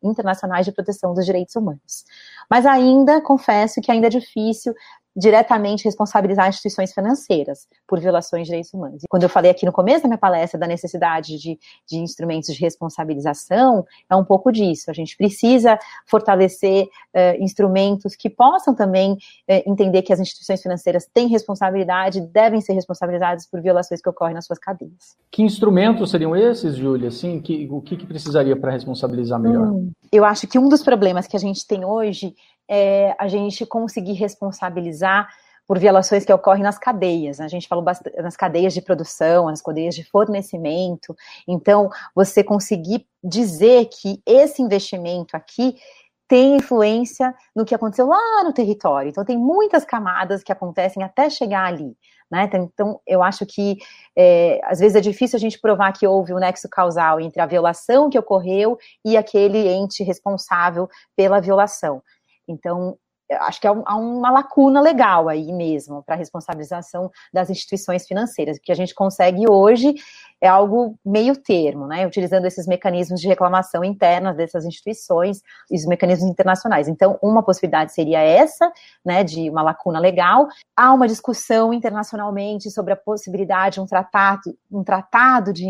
[0.04, 2.04] internacionais de proteção dos direitos humanos.
[2.50, 4.74] Mas ainda, confesso que ainda é difícil
[5.16, 9.04] diretamente responsabilizar instituições financeiras por violações de direitos humanos.
[9.04, 12.54] E quando eu falei aqui no começo da minha palestra da necessidade de, de instrumentos
[12.54, 14.90] de responsabilização, é um pouco disso.
[14.90, 19.18] A gente precisa fortalecer uh, instrumentos que possam também uh,
[19.66, 24.46] entender que as instituições financeiras têm responsabilidade, devem ser responsabilizadas por violações que ocorrem nas
[24.46, 25.16] suas cadeias.
[25.32, 27.10] Que instrumentos seriam esses, Júlia?
[27.10, 29.68] Assim, que, o que, que precisaria para responsabilizar melhor?
[29.68, 32.36] Hum, eu acho que um dos problemas que a gente tem hoje
[32.70, 35.28] é a gente conseguir responsabilizar
[35.68, 37.40] por violações que ocorrem nas cadeias.
[37.40, 37.46] Né?
[37.46, 41.16] A gente falou bastante, nas cadeias de produção, nas cadeias de fornecimento.
[41.48, 45.76] Então, você conseguir dizer que esse investimento aqui
[46.28, 49.10] tem influência no que aconteceu lá no território.
[49.10, 51.96] Então, tem muitas camadas que acontecem até chegar ali.
[52.30, 52.50] Né?
[52.54, 53.78] Então, eu acho que
[54.18, 57.46] é, às vezes é difícil a gente provar que houve um nexo causal entre a
[57.46, 62.02] violação que ocorreu e aquele ente responsável pela violação.
[62.48, 62.98] Então,
[63.32, 68.58] acho que há uma lacuna legal aí mesmo para a responsabilização das instituições financeiras.
[68.58, 69.96] O que a gente consegue hoje
[70.42, 72.06] é algo meio termo, né?
[72.06, 75.42] Utilizando esses mecanismos de reclamação interna dessas instituições
[75.72, 76.88] e os mecanismos internacionais.
[76.88, 78.72] Então, uma possibilidade seria essa,
[79.06, 80.48] né, de uma lacuna legal.
[80.76, 84.42] Há uma discussão internacionalmente sobre a possibilidade de um tratado,
[84.72, 85.66] um tratado de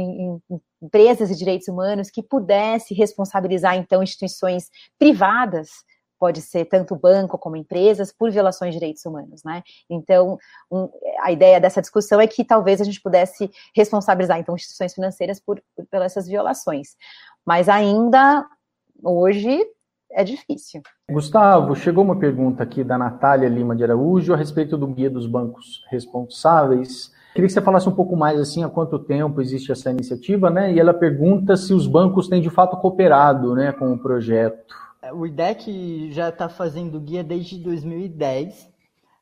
[0.82, 5.70] empresas e direitos humanos que pudesse responsabilizar então instituições privadas
[6.24, 9.62] pode ser tanto banco como empresas, por violações de direitos humanos, né?
[9.90, 10.38] Então,
[10.72, 10.88] um,
[11.20, 15.62] a ideia dessa discussão é que talvez a gente pudesse responsabilizar, então, instituições financeiras por,
[15.76, 16.96] por pelas essas violações.
[17.46, 18.48] Mas ainda,
[19.04, 19.60] hoje,
[20.14, 20.82] é difícil.
[21.12, 25.28] Gustavo, chegou uma pergunta aqui da Natália Lima de Araújo a respeito do guia dos
[25.28, 27.12] bancos responsáveis.
[27.34, 30.72] Queria que você falasse um pouco mais assim há quanto tempo existe essa iniciativa, né?
[30.72, 34.84] E ela pergunta se os bancos têm de fato cooperado, né, com o projeto.
[35.12, 38.72] O IDEC já está fazendo guia desde 2010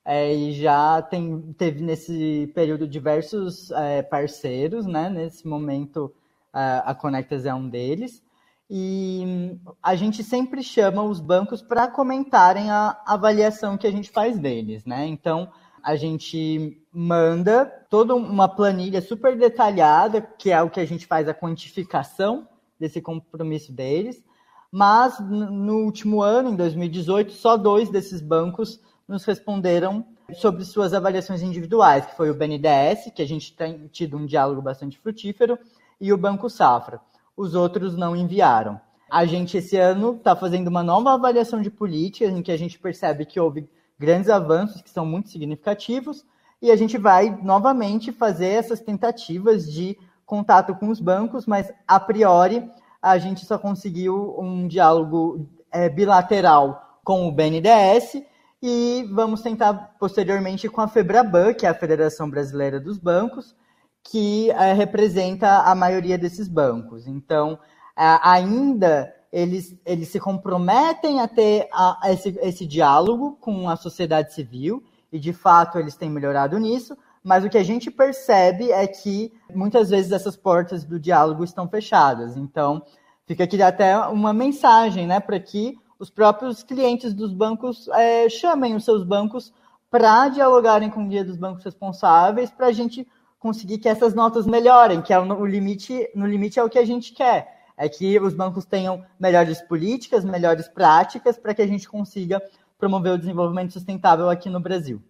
[0.06, 5.10] é, e já tem, teve nesse período diversos é, parceiros, né?
[5.10, 6.14] Nesse momento
[6.54, 8.22] a Conectas é um deles.
[8.70, 14.38] E a gente sempre chama os bancos para comentarem a avaliação que a gente faz
[14.38, 15.06] deles, né?
[15.08, 15.52] Então,
[15.84, 21.28] a gente manda toda uma planilha super detalhada, que é o que a gente faz
[21.28, 22.48] a quantificação
[22.80, 24.24] desse compromisso deles
[24.72, 31.42] mas no último ano, em 2018, só dois desses bancos nos responderam sobre suas avaliações
[31.42, 35.60] individuais, que foi o BNDES, que a gente tem tido um diálogo bastante frutífero,
[36.00, 37.02] e o Banco Safra.
[37.36, 38.80] Os outros não enviaram.
[39.10, 42.80] A gente, esse ano, está fazendo uma nova avaliação de políticas, em que a gente
[42.80, 43.70] percebe que houve
[44.00, 46.26] grandes avanços que são muito significativos,
[46.62, 52.00] e a gente vai novamente fazer essas tentativas de contato com os bancos, mas a
[52.00, 52.72] priori
[53.02, 58.22] a gente só conseguiu um diálogo é, bilateral com o BNDES
[58.62, 63.56] e vamos tentar posteriormente com a FEBRABAN, que é a Federação Brasileira dos Bancos,
[64.04, 67.08] que é, representa a maioria desses bancos.
[67.08, 67.58] Então,
[67.98, 74.34] é, ainda eles, eles se comprometem a ter a, esse, esse diálogo com a sociedade
[74.34, 78.88] civil, e de fato eles têm melhorado nisso, mas o que a gente percebe é
[78.88, 82.36] que muitas vezes essas portas do diálogo estão fechadas.
[82.36, 82.82] Então,
[83.26, 88.76] fica aqui até uma mensagem, né, para que os próprios clientes dos bancos é, chamem
[88.76, 89.54] os seus bancos
[89.90, 93.08] para dialogarem com o guia dos bancos responsáveis, para a gente
[93.38, 96.86] conseguir que essas notas melhorem, que é o limite, no limite é o que a
[96.86, 101.90] gente quer, é que os bancos tenham melhores políticas, melhores práticas, para que a gente
[101.90, 102.42] consiga
[102.80, 105.02] promover o desenvolvimento sustentável aqui no Brasil.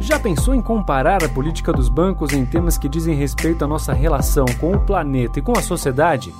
[0.00, 3.92] Já pensou em comparar a política dos bancos em temas que dizem respeito à nossa
[3.92, 6.32] relação com o planeta e com a sociedade?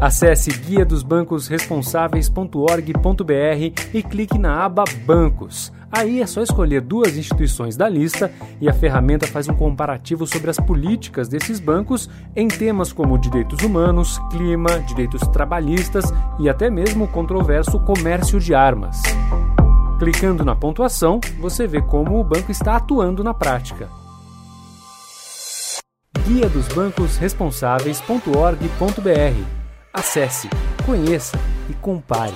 [0.00, 5.72] Acesse guia dos bancos responsáveis.org.br e clique na aba Bancos.
[5.90, 8.30] Aí é só escolher duas instituições da lista
[8.60, 13.62] e a ferramenta faz um comparativo sobre as políticas desses bancos em temas como direitos
[13.62, 19.00] humanos, clima, direitos trabalhistas e até mesmo o controverso comércio de armas.
[19.98, 23.88] Clicando na pontuação, você vê como o banco está atuando na prática.
[26.26, 29.46] Guia dos bancos responsáveis.org.br
[29.92, 30.50] Acesse,
[30.84, 31.38] conheça
[31.70, 32.34] e compare.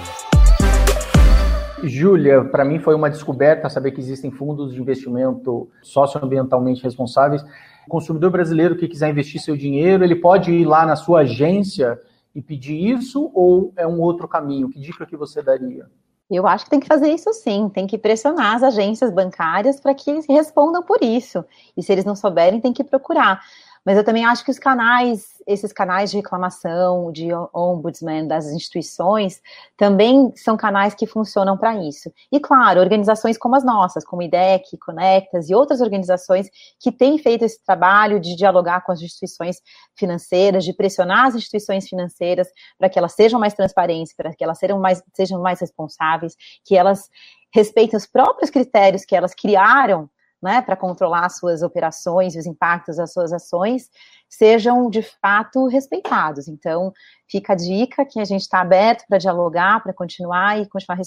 [1.82, 7.42] Júlia, para mim foi uma descoberta saber que existem fundos de investimento socioambientalmente responsáveis.
[7.88, 11.98] O consumidor brasileiro que quiser investir seu dinheiro, ele pode ir lá na sua agência
[12.32, 14.68] e pedir isso ou é um outro caminho?
[14.68, 15.86] Que dica que você daria?
[16.30, 19.94] Eu acho que tem que fazer isso sim, tem que pressionar as agências bancárias para
[19.94, 21.42] que eles respondam por isso.
[21.76, 23.40] E se eles não souberem, tem que procurar.
[23.88, 29.40] Mas eu também acho que os canais esses canais de reclamação, de ombudsman das instituições,
[29.78, 32.12] também são canais que funcionam para isso.
[32.30, 37.46] E, claro, organizações como as nossas, como IDEC, Conectas e outras organizações que têm feito
[37.46, 39.62] esse trabalho de dialogar com as instituições
[39.96, 42.46] financeiras, de pressionar as instituições financeiras
[42.78, 46.76] para que elas sejam mais transparentes, para que elas sejam mais, sejam mais responsáveis, que
[46.76, 47.08] elas
[47.54, 50.10] respeitem os próprios critérios que elas criaram
[50.42, 53.88] né, para controlar suas operações os impactos das suas ações,
[54.28, 56.48] sejam de fato respeitados.
[56.48, 56.92] Então,
[57.28, 60.98] fica a dica que a gente está aberto para dialogar, para continuar e continuar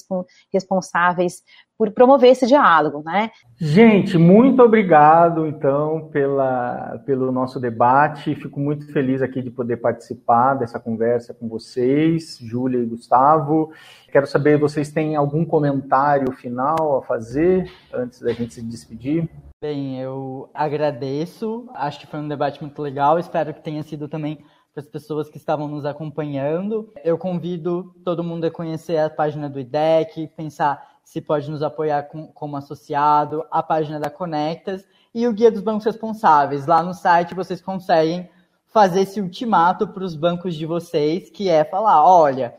[0.52, 1.42] responsáveis
[1.78, 3.32] por promover esse diálogo, né?
[3.60, 8.36] Gente, muito obrigado, então, pela, pelo nosso debate.
[8.36, 13.72] Fico muito feliz aqui de poder participar dessa conversa com vocês, Júlia e Gustavo.
[14.12, 19.28] Quero saber, vocês têm algum comentário final a fazer antes da gente se despedir?
[19.64, 21.70] Bem, eu agradeço.
[21.76, 23.20] Acho que foi um debate muito legal.
[23.20, 24.38] Espero que tenha sido também
[24.74, 26.92] para as pessoas que estavam nos acompanhando.
[27.04, 32.08] Eu convido todo mundo a conhecer a página do IDEC, pensar se pode nos apoiar
[32.08, 34.84] com, como associado, a página da Conectas
[35.14, 36.66] e o Guia dos Bancos Responsáveis.
[36.66, 38.28] Lá no site vocês conseguem
[38.66, 42.56] fazer esse ultimato para os bancos de vocês, que é falar, olha,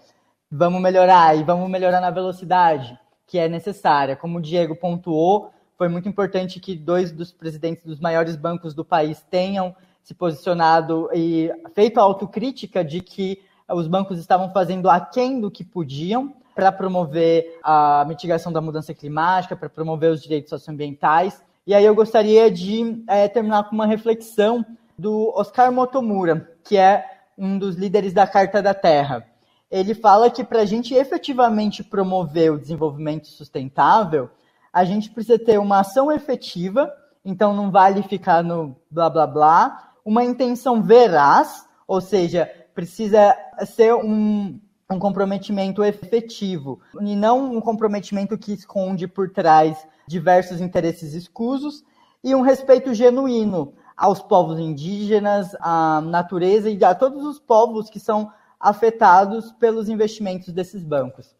[0.48, 2.96] vamos melhorar e vamos melhorar na velocidade
[3.26, 4.14] que é necessária.
[4.14, 5.50] Como o Diego pontuou,
[5.82, 11.10] foi muito importante que dois dos presidentes dos maiores bancos do país tenham se posicionado
[11.12, 16.70] e feito a autocrítica de que os bancos estavam fazendo aquém do que podiam para
[16.70, 21.42] promover a mitigação da mudança climática, para promover os direitos socioambientais.
[21.66, 24.64] E aí eu gostaria de é, terminar com uma reflexão
[24.96, 27.04] do Oscar Motomura, que é
[27.36, 29.26] um dos líderes da Carta da Terra.
[29.68, 34.30] Ele fala que para a gente efetivamente promover o desenvolvimento sustentável,
[34.72, 36.92] a gente precisa ter uma ação efetiva,
[37.24, 43.94] então não vale ficar no blá blá blá, uma intenção veraz, ou seja, precisa ser
[43.94, 44.58] um,
[44.90, 51.84] um comprometimento efetivo e não um comprometimento que esconde por trás diversos interesses escusos
[52.24, 58.00] e um respeito genuíno aos povos indígenas, à natureza e a todos os povos que
[58.00, 61.34] são afetados pelos investimentos desses bancos.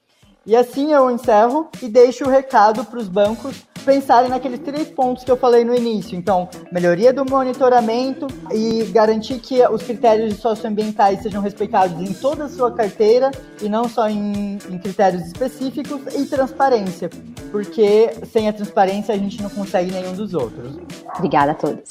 [0.44, 5.24] E assim eu encerro e deixo o recado para os bancos pensarem naqueles três pontos
[5.24, 6.16] que eu falei no início.
[6.16, 12.48] Então, melhoria do monitoramento e garantir que os critérios socioambientais sejam respeitados em toda a
[12.48, 13.30] sua carteira
[13.60, 17.10] e não só em, em critérios específicos e transparência,
[17.50, 20.78] porque sem a transparência a gente não consegue nenhum dos outros.
[21.16, 21.82] Obrigada a todos.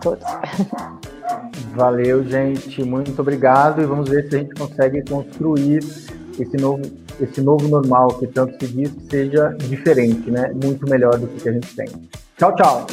[0.00, 0.24] todos.
[1.74, 2.82] Valeu, gente.
[2.84, 5.82] Muito obrigado e vamos ver se a gente consegue construir
[6.38, 6.82] esse novo,
[7.20, 10.52] esse novo normal que tanto se diz que seja diferente, né?
[10.62, 11.86] Muito melhor do que a gente tem.
[12.38, 12.86] Tchau, tchau.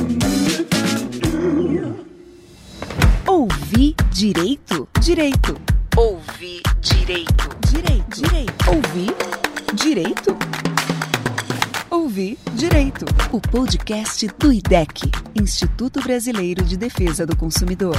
[3.27, 4.87] Ouvir direito?
[4.99, 5.55] Direito.
[5.97, 7.49] Ouvir direito.
[7.69, 8.21] Direito.
[8.21, 8.69] Direito.
[8.69, 9.15] Ouvir
[9.75, 10.37] direito?
[11.89, 17.95] Ouvir Direito, o podcast do IDEC, Instituto Brasileiro de Defesa do Consumidor.